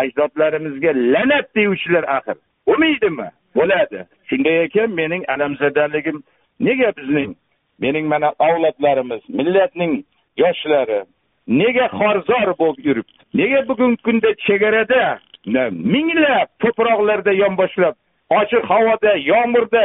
ajdodlarimizga 0.00 0.92
la'nat 1.14 1.46
deyuvchilar 1.56 2.04
axir. 2.16 2.36
Bo'lmaydimi 2.66 3.28
bo'ladi. 3.58 4.00
Shunday 4.28 4.56
ekan 4.66 4.90
mening 5.00 5.22
alamzadaligim 5.34 6.18
nega 6.66 6.90
bizning 6.98 7.30
mening 7.78 8.06
mana 8.08 8.32
avlodlarimiz 8.38 9.22
millatning 9.28 9.92
yoshlari 10.42 11.00
nega 11.46 11.86
xorzor 11.98 12.48
bo'lib 12.60 12.84
yuribdi? 12.88 13.20
Nega 13.34 13.68
bugungi 13.68 14.02
kunda 14.06 14.30
chegarada 14.46 15.18
minglab 15.94 16.48
to'proqlarda 16.62 17.32
yonboshlab 17.42 17.94
ochiq 18.40 18.64
havoda 18.72 19.12
yomg'irda 19.32 19.84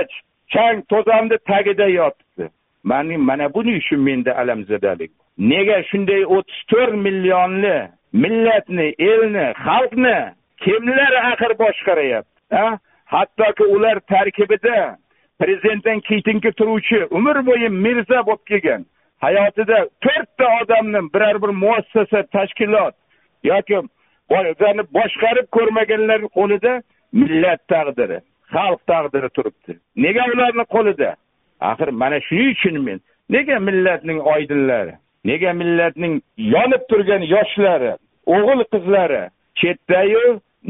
chang 0.53 0.77
to'zonda 0.91 1.37
tagida 1.49 1.87
yotibdi? 1.99 2.45
Mani 2.83 3.17
mana 3.17 3.53
buning 3.55 3.77
uchun 3.81 3.99
menda 4.07 4.31
alamzadalik. 4.41 5.11
Nega 5.51 5.77
shunday 5.89 6.23
o'ttiz 6.35 6.59
to'rt 6.71 6.95
millionli 7.05 7.77
millatni 8.23 8.87
elni 9.11 9.47
xalqni 9.65 10.17
kimlar 10.63 11.13
axir 11.31 11.51
boshqaryapti 11.63 12.63
hattoki 13.13 13.63
ular 13.75 13.97
tarkibida 14.11 14.79
prezidentdan 15.41 15.99
keyingi 16.09 16.51
turuvchi 16.59 16.99
umr 17.17 17.37
bo'yi 17.49 17.69
mirza 17.85 18.19
bo'lib 18.27 18.43
kelgan. 18.51 18.81
Hayotida 19.25 19.77
to'rtta 20.05 20.47
odamni 20.61 21.01
biror 21.13 21.37
bir 21.43 21.51
muassasa 21.63 22.19
tashkilot 22.35 22.95
yoki 23.51 23.77
boshqarib 24.97 25.47
ko'rmaganlar 25.57 26.19
qo'lida 26.37 26.73
millat 27.21 27.61
taqdiri 27.73 28.17
xalq 28.53 28.81
taqdiri 28.91 29.29
turibdi. 29.35 29.71
Nega 30.05 30.23
ularni 30.33 30.65
qo'lida? 30.75 31.09
Axir 31.71 31.89
mana 32.01 32.17
shuning 32.27 32.51
uchun 32.55 32.75
men 32.87 32.99
nega 33.35 33.59
millatning 33.67 34.19
oydinlari 34.33 34.93
nega 35.29 35.53
millatning 35.61 36.13
yonib 36.55 36.83
turgan 36.91 37.23
yoshlari 37.33 37.91
o'g'il 38.35 38.63
qizlari 38.73 39.21
chetdayu 39.61 40.23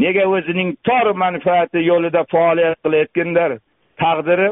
nega 0.03 0.25
o'zining 0.35 0.69
tor 0.87 1.07
manfaati 1.23 1.79
yo'lida 1.91 2.21
faoliyat 2.33 2.77
qilayotganlar 2.83 3.51
taqdiri 4.03 4.49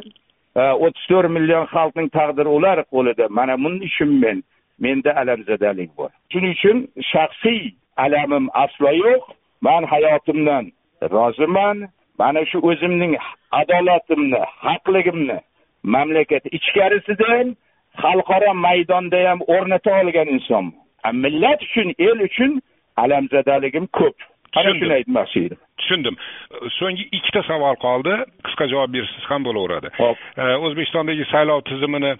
e, 0.59 0.61
o'ttiz 0.85 1.05
to'rt 1.09 1.29
million 1.37 1.65
xalqning 1.73 2.09
taqdiri 2.19 2.49
ular 2.57 2.77
qo'lida. 2.93 3.25
Mana 3.37 3.53
buning 3.63 3.83
uchun 3.89 4.11
men. 4.23 4.37
Menda 4.83 5.11
alamzadalik 5.21 5.91
bor. 5.97 6.11
Shuning 6.31 6.53
uchun 6.57 6.77
shaxsiy 7.11 7.61
alamim 8.05 8.45
aslo 8.63 8.91
yo'q. 9.03 9.23
Man 9.67 9.83
hayotimdan 9.93 10.65
roziman. 11.13 11.77
Mana 12.19 12.41
shu 12.49 12.57
o'zimning 12.69 13.13
adolatimni 13.61 14.41
haqligimni 14.65 15.37
mamlakat 15.93 16.43
ichkarisidan 16.57 17.47
xalqaro 18.01 18.51
maydonda 18.65 19.19
ham 19.29 19.39
o'rnata 19.55 19.91
olgan 20.01 20.27
insonman. 20.35 20.79
Millat 21.23 21.59
uchun 21.67 21.87
el 22.07 22.19
uchun 22.27 22.51
alamzadaligim 23.03 23.85
ko'p. 23.99 24.17
Ana 24.57 24.71
shuni 24.79 24.93
aytmoqchi 24.99 25.39
edim 25.47 25.59
tushundim. 25.81 26.17
So'nggi 26.77 27.07
ikkita 27.17 27.43
savol 27.47 27.75
qoldi. 27.85 28.15
Qisqa 28.47 28.69
javob 28.73 28.93
bersangiz 28.95 29.25
ham 29.31 29.47
bo'laveradi. 29.47 29.93
Hop. 30.01 30.17
O'zbekistondagi 30.67 31.25
saylov 31.31 31.63
tizimini 31.71 32.13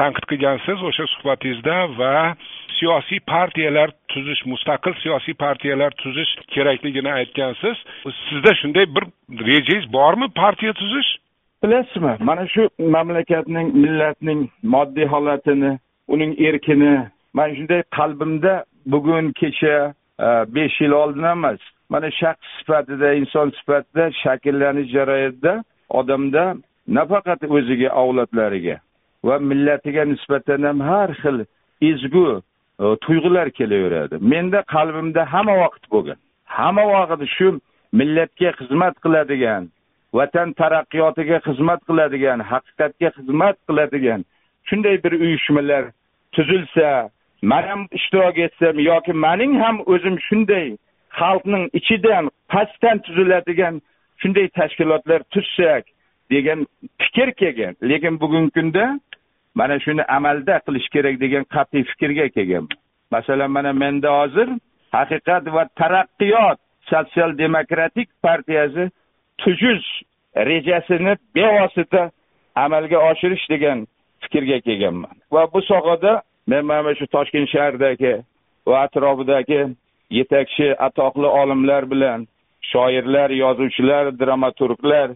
tanqid 0.00 0.28
qilgansiz 0.30 0.86
o'sha 0.90 1.08
suhbatingizda 1.14 1.76
va 2.00 2.14
siyosiy 2.78 3.20
partiyalar 3.26 3.90
tuzish 4.12 4.42
mustaqil 4.52 4.94
siyosiy 5.02 5.34
partiyalar 5.34 5.90
tuzish 6.02 6.32
kerakligini 6.54 7.12
aytgansiz. 7.12 7.76
Sizda 8.28 8.54
shunday 8.60 8.86
bir 8.96 9.04
rejangiz 9.46 9.92
bormi 9.92 10.28
partiya 10.42 10.72
tuzish? 10.72 11.10
Bilasizmi? 11.62 12.16
Mana 12.20 12.48
shu 12.48 12.68
mamlakatning 12.78 13.74
millatning 13.74 14.48
moddiy 14.62 15.06
holatini 15.06 15.78
uning 16.08 16.32
erkini. 16.48 16.94
Man 17.34 17.54
shunday 17.56 17.82
qalbimda 17.98 18.64
bugun 18.86 19.32
kecha 19.40 19.76
e, 20.20 20.26
besh 20.54 20.80
yil 20.80 20.92
oldin 21.02 21.22
emas 21.22 21.60
mana 21.88 22.10
shaxs 22.20 22.48
sifatida 22.58 23.08
inson 23.20 23.50
sifatida 23.58 24.04
shakllanish 24.22 24.90
jarayonida 24.96 25.54
odamda 26.00 26.44
nafaqat 26.98 27.40
o'ziga 27.56 27.88
avlodlariga 28.02 28.76
va 29.26 29.38
millatiga 29.50 30.04
nisbatan 30.12 30.62
ham 30.68 30.80
har 30.80 31.10
xil 31.22 31.38
ezgu 31.90 32.28
e, 32.82 32.84
tuyg'ular 33.04 33.48
kelaveradi. 33.58 34.16
Menda 34.32 34.60
qalbimda 34.74 35.22
hamma 35.34 35.54
vaqt 35.64 35.84
bo'lgan. 35.94 36.18
Hamma 36.44 36.84
vaqt 36.94 37.22
shu 37.36 37.48
millatga 37.98 38.50
xizmat 38.58 38.94
qiladigan 39.04 39.62
vatan 40.18 40.48
taraqqiyotiga 40.60 41.38
xizmat 41.46 41.80
qiladigan 41.88 42.40
haqiqatga 42.52 43.08
xizmat 43.16 43.56
qiladigan 43.68 44.20
shunday 44.68 44.96
bir 45.04 45.12
uyushmalar 45.24 45.84
tuzilsa 46.34 46.88
man 47.42 47.62
ham 47.70 47.82
ishtirok 47.98 48.38
etsam 48.46 48.76
yoki 48.90 49.12
mening 49.26 49.52
ham 49.62 49.76
o'zim 49.92 50.16
shunday 50.28 50.66
xalqning 51.20 51.64
ichidan 51.78 52.24
pastdan 52.52 52.98
tuziladigan 53.06 53.74
shunday 54.20 54.46
tashkilotlar 54.58 55.20
tuzsak 55.34 55.84
degan 56.30 56.66
fikr 57.02 57.28
kelgan. 57.40 57.74
Lekin 57.90 58.20
bugungi 58.20 58.50
kunda 58.56 59.00
mana 59.54 59.76
shuni 59.84 60.04
amalda 60.16 60.56
qilish 60.66 60.88
kerak 60.94 61.16
degan 61.24 61.44
qat'iy 61.54 61.84
fikrga 61.90 62.26
kelganman 62.36 62.78
masalan 63.10 63.50
mana 63.50 63.72
menda 63.72 64.10
hozir 64.20 64.48
haqiqat 64.92 65.44
va 65.54 65.64
taraqqiyot 65.80 66.58
sotsial 66.90 67.38
demokratik 67.38 68.08
partiyasi 68.22 68.90
tuzish 69.38 69.88
rejasini 70.36 71.16
bevosita 71.34 72.10
amalga 72.54 72.98
oshirish 73.10 73.46
degan 73.50 73.86
fikrga 74.22 74.60
kelganman. 74.60 75.14
Va 75.32 75.42
bu 75.52 75.62
sohada 75.62 76.22
men 76.46 76.64
mana 76.66 76.94
shu 76.94 77.06
toshkent 77.06 77.48
shahridagi 77.54 78.14
va 78.66 78.76
atrofidagi 78.86 79.60
yetakchi 80.10 80.74
atoqli 80.86 81.26
olimlar 81.26 81.90
bilan 81.90 82.26
shoirlar 82.72 83.30
yozuvchilar 83.30 84.18
dramaturglar 84.20 85.10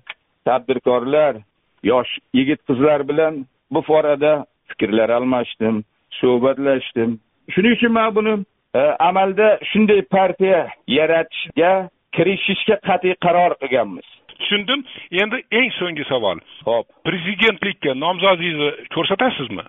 tadbirkorlar 0.45 1.37
yosh 1.83 2.13
yigit 2.35 2.61
qizlar 2.69 3.09
bilan 3.09 3.47
bu 3.71 3.83
forada 3.83 4.47
fikrlar 4.69 5.09
almashdim 5.09 5.85
suhbatlashdim. 6.11 7.19
Shuning 7.55 7.73
uchun 7.77 7.93
man 7.93 8.15
buni 8.15 8.35
e, 8.75 8.81
amalda 9.09 9.59
shunday 9.71 10.03
partiya 10.03 10.69
yaratishga 10.99 11.73
kirishishga 12.17 12.77
qat'iy 12.89 13.15
qaror 13.25 13.53
qilganmiz. 13.63 14.07
Tushundim. 14.39 14.81
Endi 15.23 15.37
eng 15.59 15.71
so'nggi 15.81 16.05
savol. 16.13 16.39
Ho'p 16.69 16.87
prezidentlikka 17.09 17.95
nomzodingizni 18.05 18.71
ko'rsatasizmi 18.95 19.65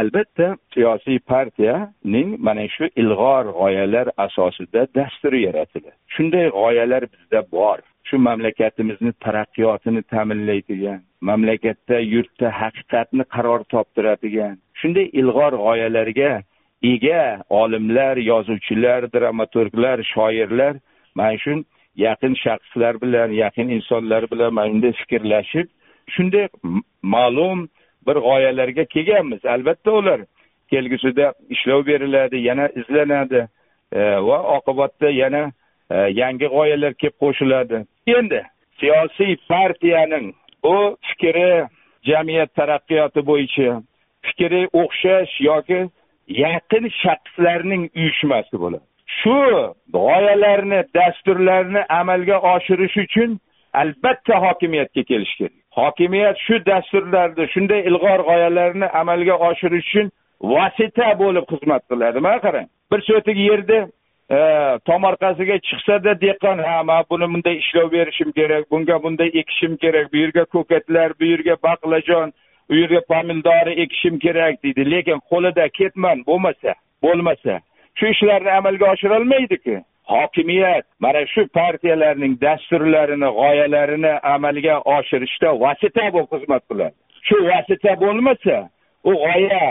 albatta 0.00 0.46
siyosiy 0.74 1.18
partiyaning 1.32 2.30
mana 2.46 2.66
shu 2.76 2.84
ilg'or 3.02 3.44
g'oyalar 3.60 4.06
asosida 4.26 4.82
dasturi 4.98 5.40
yaratildi. 5.46 5.92
Shunday 6.14 6.46
g'oyalar 6.58 7.02
bizda 7.12 7.40
bor. 7.52 7.78
Shu 8.08 8.16
mamlakatimizni 8.28 9.12
taraqqiyotini 9.24 10.02
ta'minlaydigan 10.12 11.00
mamlakatda 11.28 11.98
yurtda 12.14 12.48
haqiqatni 12.60 13.24
qaror 13.34 13.60
toptiradigan 13.72 14.54
shunday 14.80 15.06
ilg'or 15.20 15.52
g'oyalarga 15.64 16.32
ega 16.92 17.22
olimlar 17.62 18.16
yozuvchilar 18.30 19.00
dramaturglar 19.14 19.98
shoirlar 20.12 20.74
mana 21.18 21.38
shu 21.42 21.52
yaqin 22.06 22.34
shaxslar 22.44 22.94
bilan 23.04 23.30
yaqin 23.42 23.68
insonlar 23.76 24.22
bilan 24.32 24.50
mana 24.56 24.72
bunday 24.72 24.92
fikrlashib 25.00 25.66
shunday 26.14 26.46
ma'lum 27.14 27.58
bir 28.06 28.16
g'oyalarga 28.26 28.84
kelganmiz. 28.84 29.44
Albatta 29.44 29.90
ular 29.92 30.20
kelgusida 30.70 31.32
ishlov 31.48 31.86
beriladi 31.86 32.36
yana 32.36 32.68
izlanadi 32.68 33.48
e, 33.92 34.00
va 34.00 34.38
oqibatda 34.56 35.10
yana 35.10 35.52
e, 35.90 35.96
yangi 35.96 36.46
g'oyalar 36.46 36.94
kelib 36.94 37.16
qo'shiladi. 37.22 37.84
Endi 38.06 38.42
siyosiy 38.80 39.36
partiyaning 39.48 40.34
u 40.62 40.96
fikri 41.08 41.66
jamiyat 42.02 42.54
taraqqiyoti 42.54 43.26
bo'yicha 43.30 43.82
fikri 44.26 44.62
o'xshash 44.82 45.34
yoki 45.50 45.80
yaqin 46.44 46.84
shaxslarning 47.02 47.82
uyushmasi 47.96 48.56
bo'ladi. 48.62 48.84
Shu 49.18 49.38
g'oyalarni 49.96 50.80
dasturlarni 50.96 51.82
amalga 52.00 52.36
oshirish 52.54 52.96
uchun 53.04 53.30
albatta 53.82 54.34
hokimiyatga 54.44 55.02
kelish 55.10 55.34
kerak. 55.38 55.59
Hokimiyat 55.78 56.36
shu 56.46 56.56
dasturlarni 56.66 57.46
shunday 57.54 57.80
ilg'or 57.90 58.20
g'oyalarni 58.28 58.86
amalga 59.00 59.36
oshirish 59.48 59.86
uchun 59.88 60.10
vosita 60.52 61.08
bo'lib 61.22 61.44
xizmat 61.52 61.82
qiladi 61.90 62.18
mana 62.26 62.38
qarang? 62.46 62.68
Bir 62.92 63.00
sotik 63.08 63.36
yerni 63.48 63.78
e, 64.36 64.38
tomorqasiga 64.88 65.56
chiqsada 65.68 66.12
dehqon 66.24 66.58
ha 66.66 66.82
man 66.82 67.04
buni 67.10 67.26
bunday 67.32 67.56
ishlov 67.62 67.92
berishim 67.96 68.30
kerak 68.38 68.70
bunga 68.70 69.02
bunday 69.04 69.30
ekishim 69.40 69.76
kerak 69.82 70.12
bu 70.12 70.16
yerga 70.24 70.44
ko'katlar 70.54 71.08
bu 71.20 71.24
yerga 71.32 71.56
baqlajon 71.68 72.32
u 72.70 72.74
yerga 72.82 73.00
pomidori 73.10 73.72
ekishim 73.84 74.18
kerak 74.18 74.62
deydi. 74.64 74.90
Lekin 74.90 75.18
qo'lida 75.30 75.68
ketmon 75.78 76.18
bo'lmasa 76.28 76.74
bo'lmasa 77.04 77.60
shu 77.98 78.06
ishlarni 78.14 78.50
amalga 78.58 78.86
oshirolmaydiku 78.94 79.76
hokimiyat 80.12 80.84
mana 81.04 81.22
shu 81.32 81.42
partiyalarning 81.58 82.34
dasturlarini 82.46 83.28
g'oyalarini 83.40 84.12
amalga 84.34 84.76
oshirishda 84.96 85.50
vosita 85.64 86.04
bo'lib 86.14 86.30
xizmat 86.34 86.62
qiladi. 86.70 86.96
Shu 87.28 87.36
vosita 87.50 87.92
bo'lmasa 88.04 88.56
u 89.10 89.12
g'oya 89.24 89.68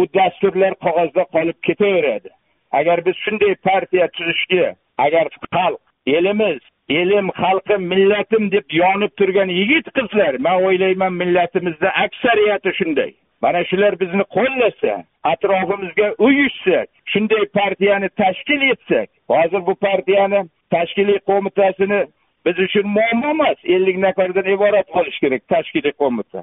u 0.00 0.02
dasturlar 0.18 0.72
qog'ozda 0.84 1.24
qolib 1.34 1.58
ketaveradi. 1.66 2.30
Agar 2.78 2.98
biz 3.06 3.16
shunday 3.24 3.54
partiya 3.68 4.06
tuzishga 4.16 4.66
agar 5.06 5.26
xalq 5.54 5.80
elimiz 6.16 6.60
elim 6.88 7.26
xalqim 7.40 7.82
millatim 7.92 8.50
deb 8.52 8.66
yonib 8.82 9.12
turgan 9.18 9.50
yigit 9.58 9.86
qizlar 9.96 10.32
man 10.46 10.56
o'ylayman 10.66 11.12
millatimizda 11.20 11.88
aksariyati 12.04 12.70
shunday. 12.78 13.12
Mana 13.44 13.60
shular 13.70 13.92
bizni 14.00 14.24
qo'llasa 14.36 14.92
atrofimizga 15.32 16.06
uyushsak 16.26 16.88
shunday 17.12 17.44
partiyani 17.58 18.08
tashkil 18.20 18.62
etsak 18.72 19.08
hozir 19.32 19.60
bu 19.68 19.74
partiyani 19.86 20.40
tashkiliy 20.74 21.18
qo'mitasini 21.30 22.00
biz 22.46 22.56
uchun 22.66 22.86
muammo 22.96 23.30
emas 23.36 23.58
ellik 23.74 23.96
nafardan 24.06 24.46
iborat 24.56 24.88
bo'lishi 24.96 25.20
kerak 25.24 25.42
tashkiliy 25.54 25.94
qo'mita. 26.02 26.40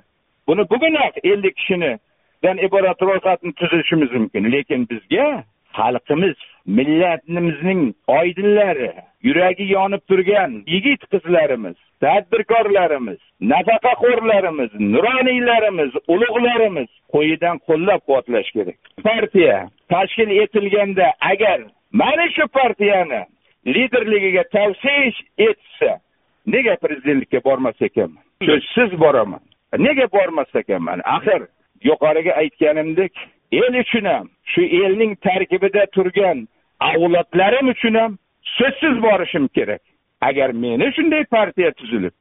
Buni 0.47 0.63
bugunoq 0.71 1.15
ellik 1.31 1.55
kishinidan 1.59 2.57
iborat 2.67 2.99
ro'yxatni 3.09 3.51
tuzishimiz 3.59 4.11
mumkin 4.17 4.51
lekin 4.55 4.81
bizga 4.91 5.27
xalqimiz 5.77 6.37
millatimizning 6.77 7.81
oydinlari 8.19 8.91
yuragi 9.27 9.65
yonib 9.75 10.03
turgan 10.09 10.51
yigit 10.73 11.01
qizlarimiz 11.11 11.77
tadbirkorlarimiz 12.03 13.19
nafaqaxo'rlarimiz 13.51 14.71
nuroniylarimiz 14.93 15.91
ulug'larimiz 16.13 16.89
qo'yidan 17.13 17.57
qo'llab 17.67 18.01
quvvatlash 18.07 18.51
kerak. 18.55 18.79
Partiya 19.03 19.57
tashkil 19.93 20.31
etilganda 20.43 21.07
agar 21.31 21.59
mana 21.91 22.25
shu 22.35 22.47
partiyani 22.59 23.21
liderligiga 23.75 24.43
tavsiya 24.55 25.11
etsa 25.49 25.91
nega 26.53 26.75
prezidentlikka 26.83 27.39
bormas 27.43 27.81
ekanman? 27.81 28.23
So'zsiz 28.47 28.99
boraman. 28.99 29.43
Nega 29.77 30.07
bormas 30.11 30.55
ekanman? 30.55 31.01
Axir 31.17 31.41
yuqoriga 31.83 32.33
aytganimdek 32.41 33.13
el 33.51 33.73
uchun 33.83 34.05
ham 34.05 34.25
shu 34.53 34.61
elning 34.81 35.15
tarkibida 35.27 35.85
turgan 35.95 36.47
avlodlarim 36.79 37.67
uchun 37.75 37.95
ham 38.01 38.17
so'zsiz 38.57 38.95
borishim 39.05 39.47
kerak. 39.47 39.81
Agar 40.21 40.49
meni 40.63 40.87
shunday 40.95 41.23
partiya 41.35 41.71
tuzilib 41.79 42.13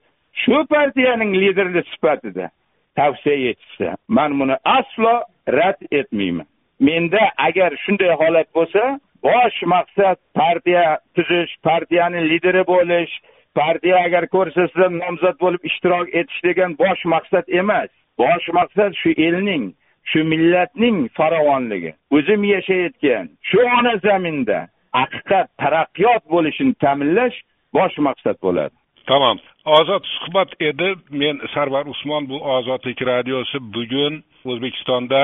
shu 0.42 0.56
partiyaning 0.74 1.32
lideri 1.42 1.82
sifatida 1.92 2.50
tavsiya 2.96 3.50
etishsa 3.50 3.96
man 4.08 4.38
buni 4.40 4.56
aslo 4.64 5.14
rad 5.58 5.78
etmayman. 5.90 6.46
Menda 6.80 7.24
agar 7.48 7.70
shunday 7.84 8.12
holat 8.22 8.48
bo'lsa 8.54 9.00
bosh 9.22 9.58
maqsad 9.74 10.16
partiya 10.34 10.98
tuzish 11.14 11.52
partiyani 11.68 12.20
lideri 12.30 12.62
bo'lish 12.72 13.12
partiya 13.54 13.96
agar 14.06 14.24
ko'rsatsa 14.34 14.88
nomzod 15.02 15.36
bo'lib 15.44 15.62
ishtirok 15.70 16.08
etish 16.20 16.40
degan 16.48 16.78
bosh 16.82 17.02
maqsad 17.14 17.44
emas. 17.60 17.90
Bosh 18.18 18.46
maqsad 18.58 18.92
shu 19.02 19.10
elning 19.26 19.64
shu 20.10 20.24
millatning 20.32 20.98
farovonligi 21.18 21.92
o'zim 22.16 22.42
yashayotgan 22.54 23.24
shu 23.48 23.58
ona 23.78 23.94
zaminda 24.06 24.58
haqiqat 24.98 25.46
taraqqiyot 25.62 26.22
bo'lishini 26.34 26.74
ta'minlash 26.84 27.36
bosh 27.76 27.96
maqsad 28.08 28.36
bo'ladi. 28.46 28.74
Tamom 29.10 29.38
ozod 29.78 30.04
suhbat 30.16 30.50
edi. 30.60 30.88
Men 31.10 31.40
sarvar 31.54 31.86
usmon 31.92 32.28
bu 32.30 32.36
ozodlik 32.56 33.02
radiosi 33.12 33.58
bugun 33.74 34.22
o'zbekistonda 34.50 35.22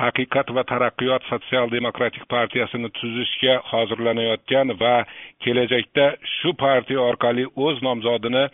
haqiqat 0.00 0.48
va 0.56 0.62
taraqqiyot 0.72 1.22
sotsial 1.30 1.70
demokratik 1.76 2.24
partiyasini 2.34 2.88
tuzishga 2.98 3.54
hozirlanayotgan 3.70 4.74
va 4.82 4.96
kelajakda 5.44 6.06
shu 6.36 6.52
partiya 6.64 7.00
orqali 7.10 7.44
o'z 7.66 7.82
nomzodini 7.86 8.44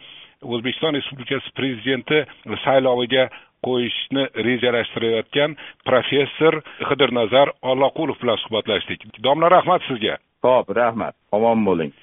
o'zbekiston 0.53 0.95
respublikasi 0.99 1.57
prezidenti 1.59 2.19
sayloviga 2.67 3.25
qo'yishni 3.67 4.25
rejalashtirayotgan 4.49 5.57
professor 5.89 6.55
xidirnazar 6.89 7.49
olloqulov 7.71 8.21
bilan 8.23 8.39
suhbatlashdik. 8.45 9.01
Domla 9.27 9.49
rahmat 9.57 9.81
sizga. 9.89 10.19
Ho'p 10.45 10.69
rahmat. 10.81 11.15
Omon 11.37 11.65
bo'ling 11.69 11.95